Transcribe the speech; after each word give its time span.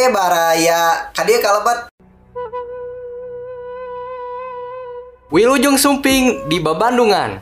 Eh 0.00 0.08
baraya, 0.08 1.12
kadia 1.12 1.44
kalebat. 1.44 1.92
Wilujeng 5.28 5.76
Sumping 5.76 6.48
di 6.48 6.56
Babandungan 6.56 7.36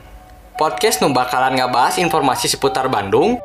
Podcast 0.58 0.98
nu 0.98 1.14
bakalan 1.14 1.54
ngabahas 1.54 2.02
informasi 2.02 2.50
seputar 2.50 2.90
Bandung 2.90 3.38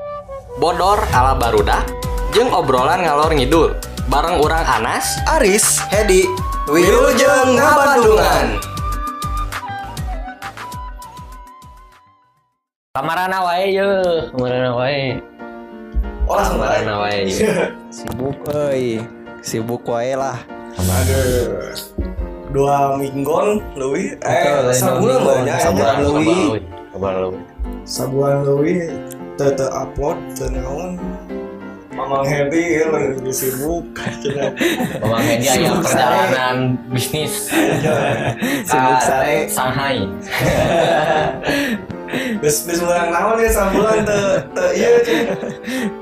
Bodor 0.57 1.05
ala 1.13 1.37
Barudak 1.37 1.85
Jeung 2.33 2.49
obrolan 2.57 3.05
ngalor 3.05 3.37
ngidul 3.37 3.77
Bareng 4.09 4.41
orang 4.41 4.65
Anas 4.65 5.21
Aris, 5.37 5.77
Hedi, 5.93 6.25
Wilujeng 6.65 7.53
Ngabandungan. 7.53 8.57
Kamarana 12.97 13.45
wae 13.45 13.77
ye 13.77 13.89
Kamarana 14.33 14.73
wae 14.73 15.21
Langsung 16.23 16.57
Kamarana 16.59 16.95
wae 17.03 17.27
ye. 17.27 17.51
Sibuk 17.91 18.37
euy. 18.47 19.03
Sibuk 19.43 19.83
wae 19.87 20.15
lah. 20.15 20.39
Aduh. 20.79 21.75
Dua 22.53 22.95
minggon 22.95 23.59
leuwih 23.73 24.13
eh 24.21 24.69
sabulan 24.77 25.25
banyak 25.25 25.57
sabulan, 25.57 25.57
sabulan 25.57 25.95
leuwih. 26.05 26.61
sabulan, 26.93 27.15
leuwih. 27.17 27.43
Sabulan 27.83 28.37
leuwih 28.45 28.77
teu 29.35 29.49
teu 29.57 29.69
upload 29.73 30.17
teu 30.37 30.47
naon. 30.53 31.01
Mamang 31.93 32.25
Hedi 32.25 32.81
ya 32.81 32.89
lagi 32.89 33.33
sibuk. 33.33 33.85
Memang 35.01 35.21
ini 35.29 35.45
aya 35.45 35.77
perjalanan 35.77 36.57
bisnis 36.89 37.53
Sibuk 38.65 38.97
ka 38.97 39.01
sare. 39.01 39.45
Shanghai 39.45 39.97
Geus 42.13 42.57
geus 42.69 42.79
urang 42.85 43.09
naon 43.09 43.41
ya 43.41 43.49
sabulan 43.49 44.05
teu 44.05 44.25
teu 44.53 44.69
ieu 44.77 44.93
cenah. 45.01 45.37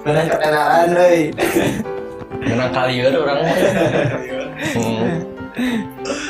Menang 0.04 0.28
ketenaran 0.28 0.90
euy. 0.92 1.20
Menang 2.42 2.72
kalieur 2.76 3.14
orang 3.16 3.40
mah. 3.45 3.58
Hmm. 4.76 5.02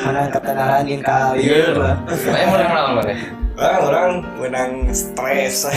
Menang 0.05 0.29
ketenaran 0.29 0.81
gin 0.85 1.01
kalieur 1.01 1.73
lah. 1.73 1.95
Bae 2.05 2.45
menang 2.45 2.69
naon 2.69 2.91
mana? 3.01 3.13
Ah, 3.61 3.77
orang 3.83 4.11
menang 4.41 4.71
stres. 4.89 5.69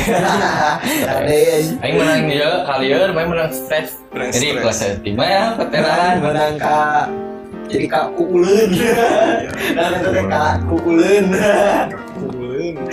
Raden. 1.05 1.64
Aing 1.84 1.96
menang 2.00 2.20
dia 2.28 2.50
kalieur, 2.64 3.08
bae 3.12 3.27
menang 3.28 3.52
stres. 3.52 4.00
Jadi 4.12 4.61
kelas 4.61 4.80
lima 5.00 5.24
ya 5.24 5.44
ketenaran. 5.56 6.14
menang 6.20 6.55
ka 6.61 7.08
jadi 7.64 7.86
ka 7.89 8.12
kukuleun. 8.12 8.70
Dan 9.74 9.91
itu 9.96 10.08
teh 10.12 10.24
ka 10.28 10.61
Kuleun. 12.73 12.89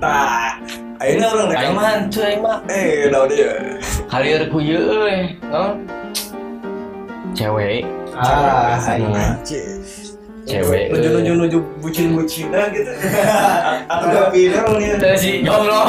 Tah, 0.00 0.56
ayeuna 1.00 1.26
orang 1.28 1.46
rek 1.52 1.58
Aing 1.60 1.74
mah 1.76 1.92
cuy 2.08 2.24
aing 2.24 2.40
mah 2.40 2.58
Eh, 2.68 3.08
daun 3.12 3.28
dia. 3.28 3.52
kalieur 4.08 4.42
ku 4.48 4.58
ieu 4.60 4.80
euy. 4.80 5.36
Naon? 5.48 5.84
Cewek, 7.36 7.84
Ah. 8.16 8.76
Anjir. 8.80 9.80
cewek. 10.44 10.88
nuju 10.92 11.08
nuju 11.14 11.32
nuju 11.36 11.58
bucin 11.80 12.16
bucinan 12.16 12.68
gitu 12.74 12.90
atau 13.92 14.06
gak 14.08 14.28
pinang 14.34 14.66
nih 14.76 14.98
Teu 14.98 15.14
si 15.16 15.30
jomblo. 15.46 15.80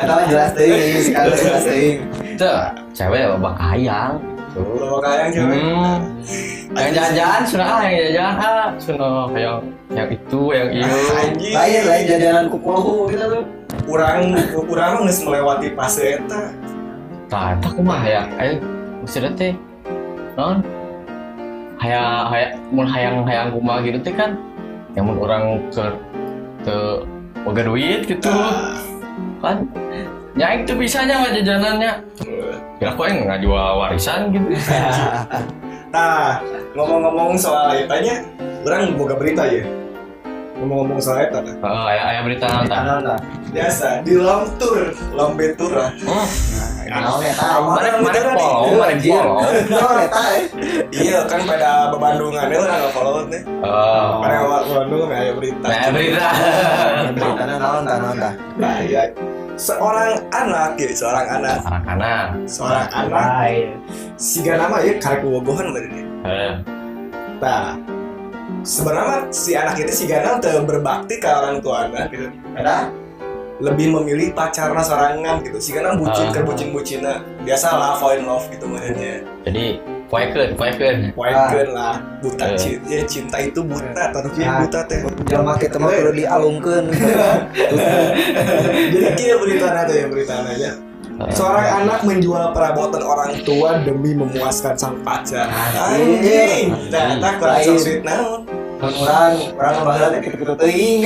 Eta 0.00 0.12
mah 0.16 0.24
jelas 0.26 0.50
teuing, 0.56 1.02
sekali 1.02 1.30
jelas 1.36 1.64
teuing. 1.66 1.98
Teu, 2.40 2.56
cewek 2.94 3.22
bapak 3.36 3.54
kayang. 3.60 4.16
Bawa 4.52 4.98
kayang 5.00 5.30
cewek. 5.32 5.56
Hmm. 5.64 5.98
Yang 6.76 6.90
jalan-jalan 6.96 7.42
sudah 7.48 7.66
ah, 7.68 7.80
yang 7.84 7.92
jalan-jalan 7.96 8.36
ah, 8.36 8.68
sudah 8.76 9.12
yang 9.36 9.58
yang 9.92 10.08
itu, 10.12 10.40
yang 10.52 10.68
itu. 10.76 10.98
Lain 11.56 11.82
lain 11.88 12.04
jajanan 12.04 12.44
kukuleun 12.52 13.08
gitu 13.12 13.26
tuh. 13.28 13.44
kurang 13.88 14.36
kurang 14.68 15.08
nges 15.08 15.24
melewati 15.24 15.72
fase 15.72 16.20
eta. 16.20 16.52
Tah, 17.32 17.56
eta 17.56 17.68
kumaha 17.72 18.04
ya? 18.04 18.22
Ayo, 18.36 18.60
maksudnya 19.00 19.32
teh 19.32 19.52
non? 20.36 20.60
Hayang 21.80 22.30
hayang 22.30 22.52
mun 22.70 22.86
hayang 22.86 23.16
hayang 23.24 23.48
kumaha 23.56 23.80
gitu 23.80 23.98
teh 24.04 24.12
kan? 24.12 24.36
Yang 24.92 25.04
mun 25.08 25.16
orang 25.24 25.44
ke 25.72 25.84
ke 26.68 26.76
boga 27.42 27.62
duit 27.64 28.00
gitu. 28.04 28.32
Kan 29.40 29.66
ya 30.32 30.46
itu 30.56 30.72
bisanya 30.76 31.14
nggak 31.22 31.32
jajanannya. 31.42 31.92
Kira 32.80 32.90
kok 32.96 33.06
yang 33.06 33.18
nggak 33.28 33.40
jual 33.44 33.70
warisan 33.78 34.20
gitu. 34.32 34.48
Nah 35.92 36.40
ngomong-ngomong 36.72 37.36
soal 37.36 37.76
etanya 37.76 38.24
orang 38.64 38.96
boga 38.96 39.12
berita 39.12 39.44
ya? 39.44 39.60
Ngomong-ngomong 40.56 40.96
soal 41.04 41.28
eta 41.28 41.44
nah. 41.44 41.68
oh, 41.68 41.84
ayah 41.92 42.04
ayah 42.16 42.22
berita 42.24 42.46
nanti 42.48 42.72
Nah, 42.72 43.18
biasa 43.52 44.00
di 44.00 44.16
long 44.16 44.48
tour 44.56 44.88
lombe 45.12 45.52
tour 45.52 45.68
lah. 45.76 45.92
Oh. 46.08 46.24
Eta? 46.88 47.48
mana 47.60 47.88
mana 48.00 48.20
follow 48.32 48.76
mana 48.80 48.96
follow 48.96 49.36
Naon 49.68 49.96
eta 50.00 50.22
iya 50.96 51.20
kan 51.28 51.44
pada 51.44 51.92
bebandungan 51.92 52.48
ya 52.48 52.56
orang 52.56 52.78
nggak 52.80 52.92
follow 52.96 53.14
nih. 53.28 53.42
Oh. 53.60 54.24
Pada 54.24 54.36
bebandungan 54.64 55.08
ada 55.12 55.32
berita. 55.36 55.66
Ayah 55.68 55.90
berita. 55.92 56.28
Tah 57.20 57.44
naon 57.60 58.16
tah? 58.16 58.32
nah 58.56 58.80
ya 58.80 59.12
seorang 59.54 60.16
anak 60.30 60.76
ya 60.76 60.88
seorang 60.92 61.26
anak 61.28 61.58
anak-anak 61.62 62.26
seorang 62.46 62.88
anak 62.90 63.26
siga 64.16 64.56
nama 64.56 64.80
ya 64.80 64.96
karek 64.98 65.22
wogohan 65.22 65.70
berarti 65.72 66.00
eh 66.24 66.54
Nah, 67.42 67.74
sebenarnya 68.62 69.26
si 69.34 69.58
anak 69.58 69.74
itu 69.74 69.90
si 69.90 70.04
Gana 70.06 70.38
udah 70.38 70.62
berbakti 70.62 71.18
ke 71.18 71.26
orang 71.26 71.58
tuanya 71.58 72.06
gitu. 72.06 72.30
Ada? 72.54 72.86
Lebih 73.58 73.98
memilih 73.98 74.30
pacarnya 74.30 74.78
sorangan 74.78 75.42
gitu. 75.42 75.58
Si 75.58 75.74
Gana 75.74 75.98
bucin 75.98 76.30
Ah. 76.30 76.34
ke 76.34 76.46
bucin 76.46 76.70
bucinnya. 76.70 77.18
Biasa 77.42 77.66
lah 77.74 77.98
fall 77.98 78.14
in 78.14 78.30
love 78.30 78.46
gitu 78.46 78.70
makanya. 78.70 79.26
jadi 79.42 79.82
kuekeun 80.12 80.50
kuekeun 80.60 80.98
Waikeun 81.16 81.68
lah 81.72 81.96
buta 82.20 82.52
Eh. 82.52 82.56
cinta. 82.60 82.84
Ya 82.86 83.00
cinta 83.08 83.36
itu 83.40 83.64
buta, 83.64 84.12
tapi 84.12 84.44
Ah. 84.44 84.60
buta 84.60 84.80
teh. 84.84 85.00
Jelema 85.24 85.56
kitu 85.56 85.76
mah 85.80 85.88
kudu 85.88 86.12
dialungkeun. 86.12 86.84
Jadi 88.92 89.08
kia 89.16 89.34
beritanya 89.40 89.88
tuh 89.88 89.94
ya 89.96 90.06
beritanya 90.12 90.50
aja. 90.52 90.72
Seorang 91.32 91.66
anak 91.84 92.00
menjual 92.04 92.52
perabotan 92.52 93.00
orang 93.00 93.40
tua 93.40 93.80
demi 93.80 94.12
memuaskan 94.12 94.74
sang 94.76 94.96
pacar. 95.00 95.48
Anjing, 95.48 96.76
ternyata 96.92 97.28
kurang 97.40 97.56
Lain. 97.62 97.78
sweet 97.78 98.02
naon. 98.04 98.40
Teh 98.82 100.20
kitu-kitu 100.20 100.54
teuing. 100.58 101.00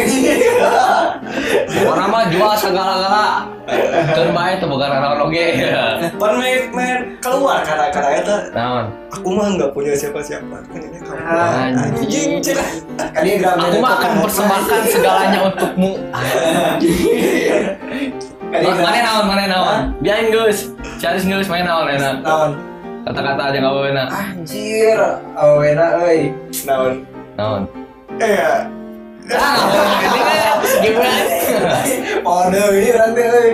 Orang 1.85 2.09
mah 2.09 2.25
jual 2.33 2.55
segala-gala. 2.57 3.56
Keur 3.67 4.29
bae 4.31 4.55
teu 4.63 4.71
boga 4.71 4.87
naon 4.87 5.27
oge. 5.27 5.59
Pan 6.17 6.33
main, 6.39 6.71
main 6.71 6.99
keluar 7.19 7.67
kata-kata 7.67 8.09
itu 8.23 8.37
Naon? 8.55 8.87
aku 9.11 9.29
mah 9.33 9.49
nggak 9.59 9.71
punya 9.75 9.97
siapa-siapa 9.97 10.45
aku 10.63 10.77
punya 10.77 11.01
kamu 11.03 11.25
anjing 11.75 12.31
cina 12.45 12.63
Kan 13.11 13.25
Aku 13.59 13.77
mah 13.83 13.93
akan 13.99 14.11
mempersembahkan 14.23 14.81
segalanya 14.87 15.39
untukmu. 15.51 15.91
Kan 18.47 18.61
Mana 18.63 18.99
naon, 19.03 19.25
mana 19.27 19.45
naon? 19.51 19.79
Biarin 19.99 20.31
geus. 20.31 20.71
Cari 21.03 21.19
geus 21.19 21.49
main 21.51 21.67
naon 21.67 21.91
enak. 21.91 22.23
naon? 22.23 22.51
Kata-kata 23.07 23.43
aja 23.51 23.59
enggak 23.59 23.91
enak. 23.91 24.09
Anjir, 24.11 24.99
awena 25.35 25.87
euy. 26.03 26.31
naon 26.67 26.93
Naon? 27.35 27.63
eh 28.23 28.63
Ah, 29.27 29.59
ini 30.07 30.21
kan 30.47 30.59
gimana? 30.87 31.23
Pode 32.27 32.59
ini 32.75 32.89
urang 32.91 33.11
teh 33.15 33.23
euy. 33.25 33.51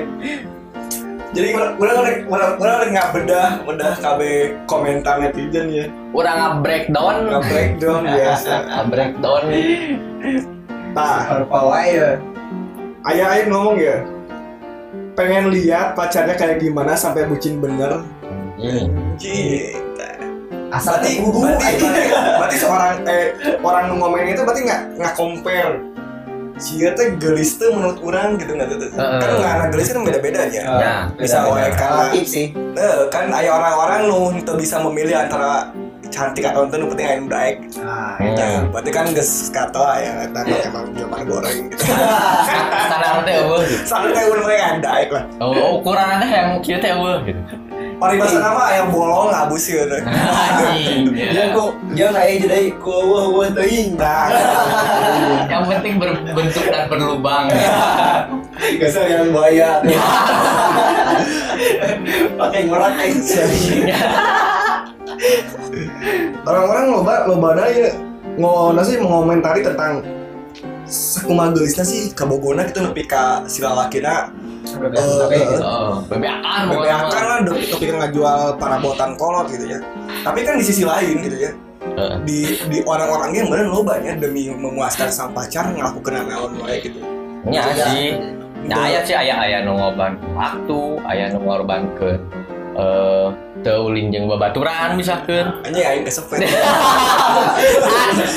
jadi 1.33 1.49
udah 1.53 1.69
udah 1.77 1.95
udah 2.29 2.49
udah 2.57 2.89
nggak 2.89 3.09
bedah 3.13 3.49
bedah 3.65 3.93
kb 3.97 4.21
komentar 4.65 5.17
netizen 5.17 5.69
ya 5.69 5.85
Urang 6.13 6.37
nge-breakdown. 6.39 7.15
nggak 7.25 7.45
breakdown 7.47 8.03
biasa 8.17 8.53
Nge-breakdown. 8.65 9.43
nah 10.93 11.21
Harpa 11.25 11.59
wae 11.69 11.97
ya. 11.97 12.11
ayah 13.09 13.27
ayah 13.33 13.45
ngomong 13.49 13.77
ya 13.77 13.97
pengen 15.13 15.49
lihat 15.49 15.93
pacarnya 15.93 16.33
kayak 16.33 16.57
gimana 16.57 16.93
sampai 16.95 17.29
bucin 17.29 17.61
bener 17.61 18.01
Ini. 18.57 18.89
Cita. 19.21 20.09
Asal 20.71 21.01
berarti 21.01 21.21
berarti, 21.21 21.73
berarti 22.13 22.57
seorang 22.57 22.95
eh 23.05 23.37
orang 23.59 23.93
ngomongin 23.93 24.33
itu 24.33 24.41
berarti 24.41 24.65
nggak 24.65 24.81
nggak 24.97 25.15
compare 25.17 25.77
Cia 26.55 26.93
teh 26.93 27.17
gelis 27.17 27.57
tuh 27.57 27.73
menurut 27.73 27.99
orang 28.01 28.37
gitu 28.37 28.53
nggak 28.53 28.69
tuh 28.71 28.89
Heeh. 28.91 29.19
kan 29.19 29.31
nggak 29.35 29.53
anak 29.53 29.69
gelis 29.71 29.89
kan 29.89 30.01
beda 30.03 30.19
bedanya 30.19 30.63
Ya, 30.63 30.95
bisa 31.13 31.39
wae 31.45 31.69
karena 31.71 32.05
relatif 32.07 32.27
sih. 32.27 32.47
eh, 32.55 32.99
kan 33.09 33.29
ada 33.29 33.51
orang-orang 33.51 34.01
nu 34.05 34.19
tuh 34.43 34.57
bisa 34.57 34.77
memilih 34.79 35.17
antara 35.19 35.73
cantik 36.13 36.45
atau 36.45 36.69
itu 36.69 36.85
penting 36.85 37.07
aya 37.07 37.17
nu 37.17 37.27
daek 37.27 37.57
Nah, 37.75 38.15
Hmm. 38.15 38.37
ya 38.37 38.61
berarti 38.69 38.91
kan 38.91 39.05
geus 39.11 39.49
kato 39.49 39.81
aya 39.81 40.23
eta 40.23 40.41
nu 40.43 40.55
emang 40.61 40.85
jelema 40.93 41.19
goreng 41.25 41.59
gitu 41.67 41.83
Standar 41.83 43.25
teh 43.25 43.35
eueuh. 43.41 43.65
sampai 43.83 44.13
teh 44.13 44.25
urang 44.29 44.47
yang 44.47 44.79
daek 44.79 45.09
lah 45.09 45.25
Oh, 45.41 45.81
ukurannya 45.81 46.29
yang 46.29 46.49
kieu 46.61 46.77
teh 46.77 46.93
eueuh 46.93 47.25
gitu. 47.25 47.41
paribasa 47.97 48.39
nama 48.39 48.63
aya 48.69 48.83
bolong 48.85 49.31
abus 49.31 49.65
gitu. 49.65 49.87
Jangan 49.87 50.75
ya. 51.15 51.55
kok 51.55 51.71
jangan 51.95 52.15
aya 52.19 52.35
jadi 52.37 52.75
ku 52.77 52.91
eueuh 52.93 53.49
teuing. 53.49 53.95
nah 53.95 54.27
Yang 55.47 55.63
penting 55.71 55.95
berbentuk 55.97 56.67
dan 56.67 56.91
berlubang. 56.91 57.47
Geus 58.77 58.95
yang 58.95 59.31
buaya. 59.31 59.79
pakai 62.35 62.67
ngorok 62.67 62.91
aja 62.93 63.43
orang-orang 66.47 66.85
loba 66.91 67.15
loba 67.29 67.67
ya 67.71 67.91
ngono 68.39 68.81
sih 68.81 68.97
mengomentari 68.97 69.61
tentang 69.61 70.01
sakumaha 70.89 71.53
geusna 71.57 71.85
sih 71.85 72.13
kabogona 72.13 72.69
gitu 72.69 72.85
nepi 72.85 73.05
ka 73.09 73.45
si 73.49 73.65
lalakina 73.65 74.29
eh, 74.63 75.59
Oh, 75.63 76.01
bebeakan 76.07 76.61
Bebe 76.71 76.87
pokoknya. 76.87 76.97
akan 77.09 77.23
lah 77.27 77.39
dok 77.45 77.57
ketika 77.61 77.93
ngajual 77.99 78.41
parabotan 78.57 79.11
kolot 79.19 79.47
gitu 79.51 79.67
ya. 79.69 79.79
Tapi 80.23 80.47
kan 80.47 80.55
di 80.57 80.65
sisi 80.65 80.87
lain 80.87 81.19
gitu 81.19 81.37
ya. 81.39 81.51
Di 82.25 82.63
di 82.71 82.79
orang-orang 82.87 83.31
yang 83.37 83.47
bener 83.51 83.69
lo 83.69 83.83
banyak 83.83 84.23
demi 84.23 84.49
memuaskan 84.49 85.11
sang 85.11 85.35
pacar 85.35 85.67
ngelakukan 85.75 86.25
naon 86.31 86.57
wae 86.63 86.79
gitu. 86.79 87.03
Nya 87.49 87.69
sih. 87.75 88.17
Nah, 88.63 88.87
aya 88.87 89.03
sih 89.03 89.19
aya 89.19 89.35
aya 89.43 89.67
nu 89.67 89.75
waktu, 89.75 90.81
aya 91.03 91.35
nu 91.35 91.43
ngorbankeun 91.43 92.21
eh 92.79 93.29
ulin 93.71 94.11
jeung 94.11 94.27
babaturan 94.27 94.99
misalkeun. 94.99 95.63
anjing 95.63 95.85
aing 95.87 96.03
kesepet 96.03 96.43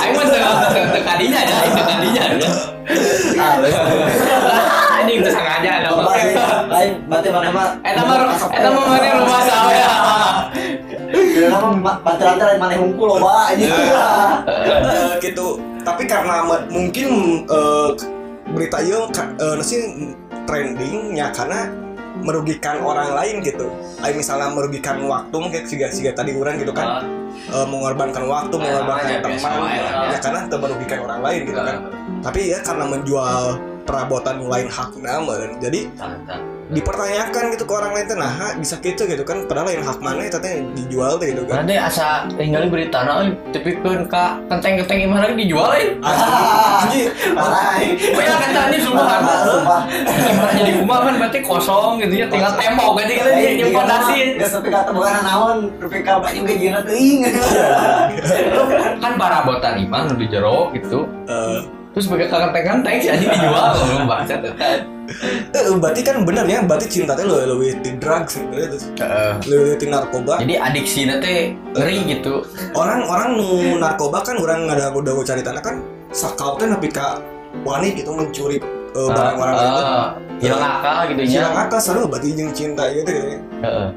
Aing 0.06 0.14
mah 0.14 0.26
teu 0.30 0.84
teu 0.94 1.02
kadinya 1.02 1.40
ya, 1.42 1.56
aing 1.66 1.74
teu 1.74 1.86
kadinya 1.86 2.24
ya. 2.38 2.50
Anjing 5.02 5.18
teu 5.26 5.32
sengaja 5.34 5.72
sih, 5.82 6.34
lain 6.70 6.90
berarti 7.10 7.30
mana 7.34 7.50
mah 7.50 7.68
Eta 7.82 8.02
mah 8.06 8.18
eta 8.54 8.70
mah 8.70 8.84
mana 8.86 9.08
rumah 9.18 9.42
saya. 9.42 9.90
Baterai 12.06 12.36
teh 12.38 12.46
lain 12.46 12.60
mana 12.62 12.76
hungkul 12.78 13.08
loba 13.18 13.52
anjing. 13.54 13.72
Eh, 13.72 15.12
gitu. 15.22 15.58
Tapi 15.82 16.04
karena 16.10 16.46
mungkin 16.70 17.10
eh, 17.46 17.90
berita 18.54 18.78
ieu 18.82 19.10
ka- 19.10 19.34
eh, 19.38 19.54
nasi 19.58 19.78
trendingnya 20.46 21.34
karena 21.34 21.70
merugikan 22.24 22.80
orang 22.84 23.12
lain 23.16 23.44
gitu. 23.44 23.68
Ayo 24.00 24.14
misalnya 24.16 24.54
merugikan 24.54 25.04
waktu 25.04 25.36
mungkin 25.36 25.62
siga 25.68 25.92
siga 25.92 26.12
tadi 26.16 26.32
orang 26.36 26.62
gitu 26.62 26.72
kan. 26.72 27.04
Eh, 27.46 27.68
mengorbankan 27.68 28.26
waktu 28.26 28.56
mengorbankan 28.58 29.22
teman 29.22 29.54
lah. 29.60 30.10
ya. 30.10 30.18
karena 30.24 30.40
itu 30.48 30.56
merugikan 30.58 31.00
orang 31.04 31.20
lain 31.22 31.42
gitu 31.46 31.62
kan. 31.62 31.78
tapi 32.26 32.40
ya 32.50 32.58
karena 32.66 32.86
menjual 32.90 33.60
perabotan 33.86 34.42
lain 34.42 34.68
hakna 34.68 35.22
meureun. 35.22 35.62
jadi 35.62 35.88
dipertanyakan 36.66 37.54
gitu 37.54 37.64
ke 37.70 37.74
orang 37.78 37.94
lain 37.94 38.06
teh 38.10 38.18
nah 38.18 38.58
bisa 38.58 38.82
gitu 38.82 39.06
gitu 39.06 39.22
kan 39.22 39.46
padahal 39.46 39.70
yang 39.70 39.86
hak 39.86 40.02
mana 40.02 40.26
itu 40.26 40.42
teh 40.42 40.66
dijual 40.74 41.22
teh 41.22 41.30
gitu 41.30 41.46
kan 41.46 41.62
Nanti 41.62 41.78
asa 41.78 42.26
tinggal 42.34 42.66
berita 42.74 43.06
nah 43.06 43.22
tapi 43.54 43.78
kan 43.86 44.02
ka 44.10 44.42
kenteng-kenteng 44.50 45.06
gimana 45.06 45.30
lagi 45.30 45.38
dijual 45.46 45.70
eh. 45.78 45.94
Anjing, 46.02 47.10
Lain. 47.38 47.94
Oh 48.18 48.22
ya 48.22 48.36
kentang 48.42 48.68
ini 48.74 48.78
sumpah 48.82 49.06
kan. 49.06 49.22
Gimana 50.06 50.52
jadi 50.58 50.72
rumah 50.82 50.98
kan 51.06 51.14
berarti 51.22 51.40
kosong 51.46 52.02
gitu 52.02 52.14
ya 52.18 52.26
tinggal 52.28 52.52
tembok 52.58 52.98
kan 52.98 53.06
tinggal 53.06 53.28
dia 53.38 53.50
yang 53.62 53.72
fondasi. 53.72 54.18
Geus 54.42 54.54
tapi 54.58 54.68
kata 54.74 54.90
bukan 54.92 55.14
naon, 55.22 55.58
tapi 55.78 56.02
ka 56.02 56.20
banyak 56.20 56.44
gejina 56.50 56.82
teuing. 56.84 57.30
Kan 59.00 59.14
parabotan 59.16 59.86
nu 59.86 60.14
di 60.18 60.28
jero 60.28 60.74
gitu. 60.74 61.06
Terus 61.96 62.12
sebagai 62.12 62.28
kenteng-kenteng 62.28 62.96
sih 63.00 63.08
anjing 63.08 63.32
dijual 63.32 63.72
belum 63.88 64.04
baca 64.12 64.36
tekan. 64.36 64.80
Eh, 65.56 65.64
berarti 65.80 66.02
kan 66.04 66.28
bener 66.28 66.44
ya, 66.44 66.60
berarti 66.60 66.92
cinta 66.92 67.16
teh 67.16 67.24
lo 67.24 67.40
lebih 67.40 67.80
di 67.80 67.96
drugs 67.96 68.36
gitu 68.36 68.52
ya, 68.52 68.68
terus 68.68 68.92
lebih 69.48 69.80
di 69.80 69.88
narkoba. 69.88 70.44
Jadi 70.44 70.60
adiksi 70.60 71.08
teh 71.08 71.56
ngeri 71.72 72.04
gitu. 72.12 72.44
Orang-orang 72.76 73.40
nu 73.40 73.80
narkoba 73.80 74.28
kan 74.28 74.36
orang 74.44 74.68
nggak 74.68 74.76
ada 74.76 74.92
udah 74.92 75.12
gue 75.16 75.24
cari 75.24 75.40
tanah 75.40 75.64
kan, 75.64 75.80
sakau 76.12 76.60
teh 76.60 76.68
nepi 76.68 76.92
ka 76.92 77.24
wani 77.64 77.96
gitu 77.96 78.12
mencuri 78.12 78.60
eh, 78.92 79.10
barang 79.16 79.38
orang 79.40 79.56
lain. 79.56 79.72
Ah, 79.80 80.08
hilang 80.44 80.64
akal 80.68 80.98
gitu 81.16 81.22
nya. 81.24 81.32
Silang 81.32 81.56
akal 81.64 81.80
selalu 81.80 82.04
berarti 82.12 82.28
jeung 82.36 82.52
cinta 82.52 82.84
gitu 82.92 83.08
gitu. 83.08 83.12
ya. 83.24 83.40
Heeh. 83.64 83.88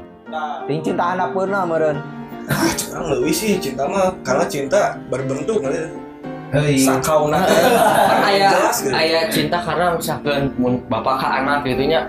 Ting 0.71 0.79
cinta 0.87 1.03
anak 1.19 1.35
pun 1.35 1.51
lah 1.51 1.67
meren. 1.67 1.99
Ah, 2.47 2.71
curang 2.79 3.11
lebih 3.11 3.35
sih 3.35 3.59
cinta 3.59 3.83
mah 3.83 4.15
karena 4.23 4.47
cinta 4.47 4.95
berbentuk 5.11 5.59
kan. 5.59 5.75
Sakau 6.75 7.27
na 7.31 7.39
teh. 7.41 7.61
Kan 7.61 8.19
aya 8.25 8.47
Jelas, 8.49 8.77
gitu. 8.81 8.91
aya 8.91 9.19
cinta 9.29 9.57
karena 9.59 9.93
misalkan 9.93 10.49
mun 10.57 10.81
bapak 10.85 11.15
ke 11.17 11.27
anak 11.29 11.59
gitu 11.63 11.83
nya 11.85 12.01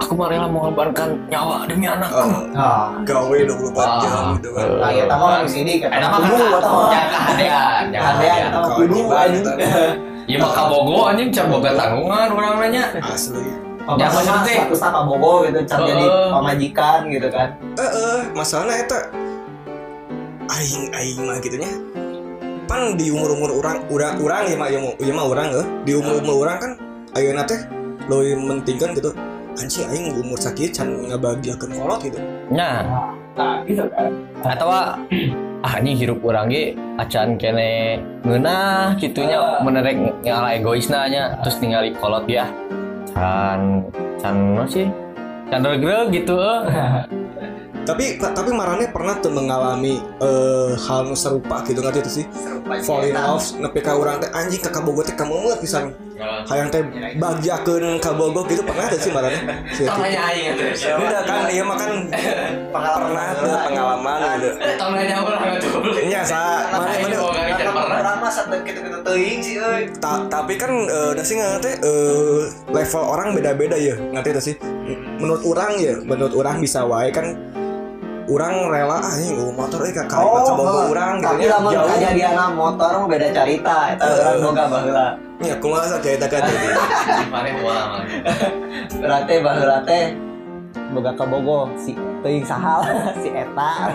aku 0.00 0.16
mah 0.16 0.26
rela 0.26 0.48
mengorbankan 0.48 1.12
nyawa 1.28 1.68
demi 1.68 1.86
anakku. 1.86 2.18
Eh, 2.18 2.58
Ah. 2.58 2.90
gawe 3.04 3.36
24 3.36 4.02
jam 4.02 4.22
gitu 4.34 4.48
kan. 4.50 4.66
Nah, 4.74 4.90
kita 4.90 5.14
mah 5.14 5.38
di 5.44 5.50
sini 5.50 5.72
mah 5.80 6.10
kudu 6.16 6.34
kan 6.34 6.50
atau 6.56 6.76
jangan 6.88 7.10
kehadean, 7.12 7.82
jangan 7.92 8.14
atau 8.50 8.60
kudu 8.74 8.96
Kewajiban, 9.00 9.26
anjing. 9.28 9.44
Iya 10.26 10.36
mah 10.38 10.52
kabogo 10.52 10.96
anjing 11.06 11.28
can 11.30 11.46
boga 11.46 11.70
tanggungan 11.74 12.28
urang 12.30 12.56
nanya. 12.58 12.84
Asli. 12.98 13.44
Ya, 13.90 14.06
maksudnya 14.06 14.38
status 14.46 14.82
apa 14.82 15.00
bogo 15.02 15.42
gitu, 15.44 15.58
can 15.64 15.78
Oh. 15.78 15.86
jadi 15.86 16.04
pamajikan 16.30 17.00
gitu 17.06 17.28
kan. 17.28 17.48
Eh, 17.74 17.82
eh, 17.82 18.18
masalahnya 18.32 18.74
eta 18.80 18.98
aing 20.48 20.84
aing 20.90 21.18
mah 21.22 21.38
gitu 21.38 21.54
nya. 21.54 21.70
Pan 22.70 22.94
di 22.94 23.10
umur-umur 23.10 23.50
orang 23.58 23.82
orang 23.90 24.14
orang 24.22 24.42
ya 24.46 24.54
mah 24.54 24.68
ya 24.70 24.78
mah 24.78 24.92
ya 25.02 25.10
mah 25.10 25.26
orang 25.26 25.48
eh. 25.58 25.66
Di 25.82 25.92
umur-umur 25.98 26.46
orang 26.46 26.56
kan 26.62 26.70
ayeuna 27.18 27.42
teh 27.42 27.58
leuwih 28.06 28.38
mentingkan 28.38 28.94
gitu. 28.94 29.10
Anci 29.58 29.82
aing 29.82 30.14
umur 30.14 30.38
sakit 30.38 30.70
can 30.70 31.10
ngabagiakeun 31.10 31.74
kolot 31.74 31.98
gitu. 32.06 32.22
Nya, 32.54 32.86
Nah, 33.34 33.62
gitu 33.66 33.86
kan. 33.90 34.10
atau 34.42 34.68
ah 34.70 34.94
anjing 35.66 35.96
hirup 35.98 36.22
urang 36.22 36.46
ge 36.50 36.74
acan 36.98 37.34
kene 37.38 37.98
ngeunah 38.22 38.94
kitunya 38.98 39.38
menerek 39.66 39.96
ngalah 40.22 40.54
egoisna 40.54 41.10
nya 41.10 41.34
terus 41.42 41.58
ningali 41.58 41.90
kolot 41.98 42.22
ya. 42.30 42.46
Can 43.10 43.82
can 44.22 44.54
no 44.54 44.62
sih? 44.70 44.86
Can 45.50 45.66
regreg 45.66 46.14
gitu 46.14 46.38
eh. 46.38 46.62
Tapi 47.90 48.04
tapi 48.22 48.50
marane 48.54 48.86
pernah 48.94 49.18
tuh 49.18 49.34
mengalami 49.34 49.98
eh, 50.22 50.70
hal 50.78 51.10
nu 51.10 51.18
serupa 51.18 51.66
gitu 51.66 51.82
ngerti 51.82 51.98
itu 52.06 52.10
sih. 52.22 52.24
Falling 52.86 53.18
off 53.18 53.58
nepi 53.58 53.82
ka 53.82 53.98
urang 53.98 54.22
teh 54.22 54.30
anjing 54.30 54.62
ka 54.62 54.70
kabogo 54.70 55.02
teh 55.02 55.14
kamu 55.18 55.50
pisan. 55.58 55.90
Hayang 56.20 56.68
teh 56.68 56.84
bagiakeun 57.16 57.96
kabogo 57.98 58.46
gitu 58.46 58.62
pernah 58.62 58.86
tuh 58.86 59.00
sih 59.00 59.10
marane. 59.10 59.40
Si 59.74 59.82
Eti. 59.82 59.90
Tanya 59.90 60.20
aing 60.30 60.46
atuh. 60.54 61.00
Udah 61.00 61.22
kan 61.24 61.40
iya 61.50 61.62
mah 61.64 61.76
kan 61.80 61.92
pernah 62.74 63.26
tuh 63.34 63.54
pengalaman 63.66 64.18
gitu. 64.38 64.48
Tong 64.80 64.92
nanya 64.94 65.16
urang 65.24 65.42
atuh. 65.56 65.72
Iya, 65.96 66.20
sa 66.22 66.40
mana 66.70 66.94
mana 66.94 67.16
pernah. 67.18 67.98
Orang 68.00 68.16
mah 68.20 68.32
sampai 68.32 68.58
gitu-gitu 68.62 68.98
teuing 69.02 69.38
sih 69.40 69.54
euy. 69.58 69.82
Ta- 69.98 70.28
tapi 70.28 70.54
kan 70.60 70.70
eh 70.86 71.10
da 71.16 71.22
sih 71.24 71.40
ngerti 71.40 71.80
eh 71.82 72.40
level 72.70 73.02
orang 73.02 73.32
beda-beda 73.34 73.76
ya 73.80 73.96
ngerti 73.96 74.28
itu 74.36 74.42
sih 74.52 74.54
menurut 75.20 75.42
orang 75.46 75.72
ya 75.80 75.94
menurut 76.04 76.34
orang 76.36 76.60
bisa 76.60 76.84
wae 76.84 77.08
kan 77.14 77.36
orang 78.30 78.54
rela 78.70 78.98
ah 79.02 79.14
ini 79.18 79.26
nggak 79.34 79.54
motor 79.58 79.80
eh 79.82 79.92
kakak 79.92 80.18
oh, 80.22 80.46
kabogo 80.46 80.80
orang 80.94 81.18
gitu 81.18 81.26
tapi 81.26 81.42
ya 81.42 81.58
jauh 81.58 81.88
kejadian 81.90 82.50
motor 82.54 82.92
beda 83.10 83.28
carita 83.34 83.76
eta 83.90 84.04
Eh. 84.06 84.14
urang 84.22 84.38
boga 84.46 84.64
baheula. 84.70 85.06
ya 85.42 85.52
aku 85.58 85.66
masa 85.74 85.96
cerita 85.98 86.26
kan 86.30 86.40
jadi 86.46 86.68
Mari 87.32 87.50
pengalaman. 87.58 88.00
Berarti 89.02 89.34
baheula 89.42 89.78
teh 89.82 90.04
Boga 90.90 91.10
ke 91.14 91.24
Bogo 91.26 91.60
si 91.74 91.92
teuing 92.22 92.46
sahal 92.46 92.82
si 93.22 93.30
eta. 93.34 93.90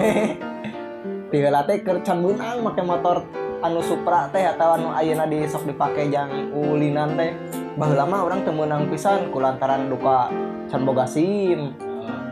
Tinggal 1.31 1.55
teh 1.67 1.77
keur 1.83 1.99
can 2.03 2.19
beunang 2.19 2.59
make 2.59 2.83
motor 2.83 3.23
anu 3.63 3.79
Supra 3.79 4.27
teh 4.31 4.43
atau 4.43 4.75
anu 4.75 4.91
ayeuna 4.91 5.23
di 5.27 5.47
sok 5.47 5.63
dipake 5.67 6.11
jang 6.11 6.51
ulinan 6.51 7.15
teh. 7.15 7.31
Baheula 7.75 8.03
mah 8.03 8.23
urang 8.23 8.43
teu 8.43 8.51
meunang 8.51 8.87
pisan 8.91 9.31
kulantaran 9.31 9.87
duka 9.87 10.27
can 10.67 10.83
boga 10.83 11.07
SIM. 11.07 11.71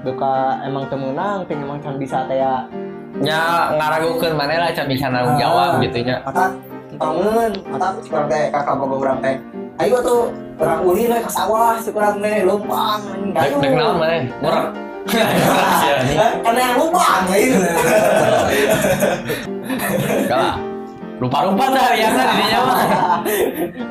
Duka 0.04 0.60
emang 0.68 0.84
teu 0.92 1.00
meunang 1.00 1.48
ting 1.48 1.64
emang 1.64 1.80
can 1.80 1.96
bisa 1.96 2.28
teh 2.28 2.36
ya. 2.36 2.68
nya 3.24 3.72
ngaragukeun 3.80 4.36
maneh 4.36 4.60
lah 4.60 4.74
can 4.76 4.84
bisa 4.92 5.08
nanggung 5.08 5.40
jawab 5.40 5.80
gitu 5.80 6.04
nya. 6.04 6.20
mata 6.28 6.52
bangun 7.00 7.52
mata 7.72 7.88
kurang 8.04 8.28
teh 8.28 8.52
kakak 8.52 8.76
boga 8.76 8.96
urang 9.00 9.20
teh. 9.24 9.36
Ayo 9.80 9.98
tuh 10.04 10.28
urang 10.60 10.84
ulin 10.84 11.08
we 11.08 11.20
ka 11.24 11.32
sawah 11.32 11.80
si 11.80 11.90
kurang 11.96 12.20
teh 12.20 12.44
lumpang 12.44 13.00
gayu. 13.32 13.56
dek 13.64 13.74
naon 13.80 13.96
maneh? 13.96 14.28
Murah. 14.44 14.68
Karena 16.44 16.60
yang 16.60 16.76
lumpang 16.80 17.24
gitu. 17.32 17.60
Kalah. 20.28 20.73
Rupa-rupa 21.22 21.66
dah 21.70 21.94
biasa 21.94 22.22
di 22.26 22.36
dinya 22.42 22.60
mah. 22.66 22.80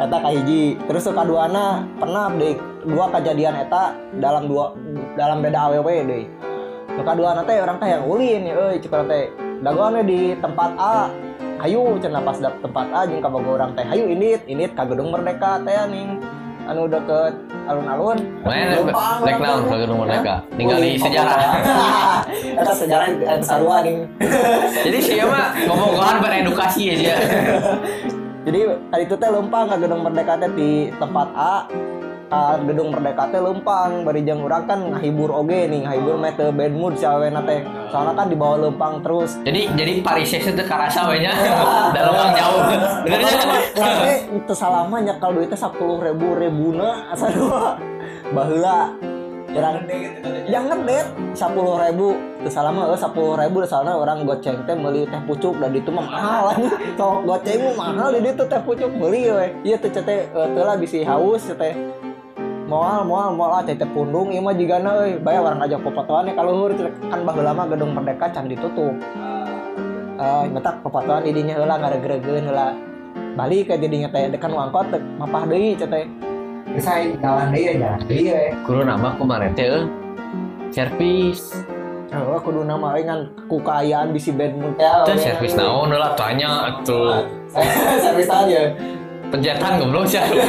eta 0.03 0.17
kahiji 0.19 0.63
terus 0.85 1.07
ke 1.07 1.13
kaduana 1.15 1.87
pernah 1.97 2.29
deh 2.35 2.59
dua 2.85 3.07
kejadian 3.15 3.55
eta 3.63 3.95
dalam 4.19 4.51
dua 4.51 4.75
dalam 5.15 5.39
beda 5.41 5.71
aww 5.71 5.87
deh 5.87 6.25
nu 6.93 7.03
kaduana 7.03 7.41
teh 7.47 7.57
orang 7.63 7.79
teh 7.81 7.89
yang 7.89 8.05
ulin 8.05 8.43
ya 8.45 8.55
euy 8.59 8.77
urang 8.83 9.09
teh 9.09 9.25
dagoannya 9.63 10.03
di 10.05 10.21
tempat 10.43 10.71
A 10.77 11.09
hayu 11.63 11.97
cenah 12.03 12.23
pas 12.27 12.37
dap 12.43 12.59
tempat 12.61 12.87
A 12.91 13.01
jeung 13.09 13.23
kabogo 13.23 13.57
orang 13.57 13.73
teh 13.79 13.87
hayu 13.87 14.11
init 14.11 14.45
init 14.51 14.75
ka 14.75 14.85
gedung 14.85 15.15
merdeka 15.15 15.63
teh 15.63 15.77
anu 16.69 16.87
deket 16.91 17.52
alun-alun 17.69 18.19
Lumpang, 18.43 19.19
dek 19.23 19.37
naon 19.39 19.63
ke 19.69 19.77
gedung 19.85 19.99
merdeka? 20.03 20.35
Hah? 20.43 20.57
Tinggal 20.59 20.79
di 20.83 20.89
Ulin, 20.95 21.01
sejarah. 21.01 21.41
Eta 22.61 22.73
sejarah 22.75 23.07
yang 23.15 23.45
sarua 23.45 23.77
nih. 23.87 23.97
Jadi 24.87 24.99
sih 24.99 25.17
mah 25.23 25.55
ngomong-ngomongan 25.67 26.17
beredukasi 26.23 26.83
ya 26.93 26.95
dia. 26.99 27.17
jadi 28.47 28.75
tadi 28.91 29.03
itu 29.07 29.15
teh 29.15 29.31
lempang 29.31 29.71
ke 29.71 29.77
gedung 29.87 30.03
merdeka 30.03 30.35
teh 30.35 30.51
di 30.51 30.91
tempat 30.99 31.29
A 31.39 31.63
ka 32.33 32.57
gedung 32.65 32.89
merdeka 32.89 33.29
teh 33.29 33.45
lempang 33.45 34.09
bari 34.09 34.25
jeung 34.25 34.41
urang 34.41 34.65
kan 34.65 34.81
ngahibur 34.81 35.29
oge 35.29 35.69
nih 35.69 35.85
ngahibur 35.85 36.17
meh 36.17 36.33
teu 36.33 36.49
bad 36.49 36.73
mood 36.73 36.97
si 36.97 37.05
awena 37.05 37.45
teh. 37.45 37.61
Soalnya 37.93 38.17
kan 38.17 38.27
dibawa 38.33 38.57
lempang 38.57 39.05
terus. 39.05 39.37
Jadi 39.45 39.69
jadi 39.77 40.01
Paris 40.01 40.33
itu 40.33 40.65
karasa 40.65 41.13
we 41.13 41.21
nya. 41.21 41.37
Dalam 41.97 42.17
orang 42.17 42.33
jauh. 42.33 42.61
Benernya 43.05 43.45
teh 43.77 44.19
teu 44.49 44.57
salama 44.57 44.97
nyekal 45.05 45.37
duitnya 45.37 45.61
sepuluh 45.61 46.01
ribu 46.01 46.33
ribuna 46.33 47.13
asa 47.13 47.29
dua. 47.29 47.77
Baheula. 48.33 48.97
Urang 49.53 49.85
yang 50.49 50.65
ngedet 50.73 51.13
sepuluh 51.37 51.77
ribu. 51.77 52.17
Teu 52.41 52.49
salama 52.49 52.89
eueuh 52.89 52.97
sepuluh 52.97 53.37
ribu 53.37 53.61
soalnya 53.69 53.93
orang 53.93 54.25
goceng 54.25 54.57
teh 54.65 54.73
meuli 54.73 55.05
teh 55.05 55.21
pucuk 55.29 55.61
dan 55.61 55.77
itu 55.77 55.93
mah 55.93 56.09
mahal. 56.09 56.45
Sok 56.97 57.29
goceng 57.29 57.61
mah 57.77 57.93
mahal 57.93 58.17
di 58.17 58.25
ditu 58.25 58.49
teh 58.49 58.57
pucuk 58.65 58.89
meuli 58.89 59.29
we. 59.29 59.47
Ieu 59.69 59.77
teh 59.77 59.93
teh 59.93 60.25
teu 60.33 60.65
lah 60.65 60.81
bisi 60.81 61.05
haus 61.05 61.45
teh 61.53 61.77
moal 62.71 63.03
moal 63.05 63.29
moal 63.35 63.51
ah 63.59 63.63
teh 63.63 63.77
pundung 63.91 64.31
ieu 64.31 64.41
mah 64.43 64.55
jigana 64.55 64.91
euy 65.03 65.19
bae 65.19 65.37
orang 65.37 65.59
ngajak 65.61 65.81
popotoan 65.83 66.31
ka 66.33 66.43
luhur 66.43 66.71
kan 67.11 67.21
baheula 67.27 67.53
mah 67.53 67.67
gedung 67.69 67.93
merdeka 67.93 68.31
can 68.31 68.47
ditutup 68.47 68.95
eh 70.23 70.45
mata 70.49 70.79
popotoan 70.81 71.27
di 71.27 71.35
dinya 71.35 71.59
heula 71.59 71.75
ngaregeregeun 71.83 72.45
heula 72.47 72.77
balik 73.35 73.73
ke 73.73 73.75
didinya 73.81 74.09
teh 74.13 74.31
dekan 74.31 74.53
wangkot 74.55 74.93
teh 74.95 75.01
mapah 75.19 75.45
deui 75.49 75.75
teh 75.75 75.89
teh 75.89 76.07
Bisa 76.73 77.05
jalan 77.21 77.53
deh 77.53 77.61
ya 77.69 77.73
jalan 77.77 78.01
ya. 78.09 78.49
Kudu 78.65 78.81
nama 78.89 79.13
kemarin 79.21 79.53
teh 79.53 79.69
eh, 79.69 79.85
servis. 80.73 81.53
Oh, 82.13 82.41
kudu 82.41 82.65
nama 82.65 82.97
ingan 82.97 83.29
kukayaan 83.49 84.13
bisi 84.13 84.33
bad 84.33 84.57
mood 84.57 84.77
Ya, 84.81 85.05
Teh 85.05 85.17
oke. 85.17 85.21
servis 85.21 85.53
naon 85.53 85.93
lah 85.93 86.17
tanya 86.17 86.73
atuh. 86.73 87.29
Servis 88.05 88.29
aja. 88.29 88.73
Penjatan 89.33 89.81
goblok 89.81 90.05
sih 90.05 90.21
anjing. 90.21 90.45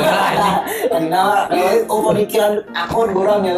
Tadi 0.92 1.08
nama, 1.08 1.48
oh 1.88 2.04
pemikiran 2.12 2.60
akun 2.76 3.16
kurang 3.16 3.48
ya. 3.48 3.56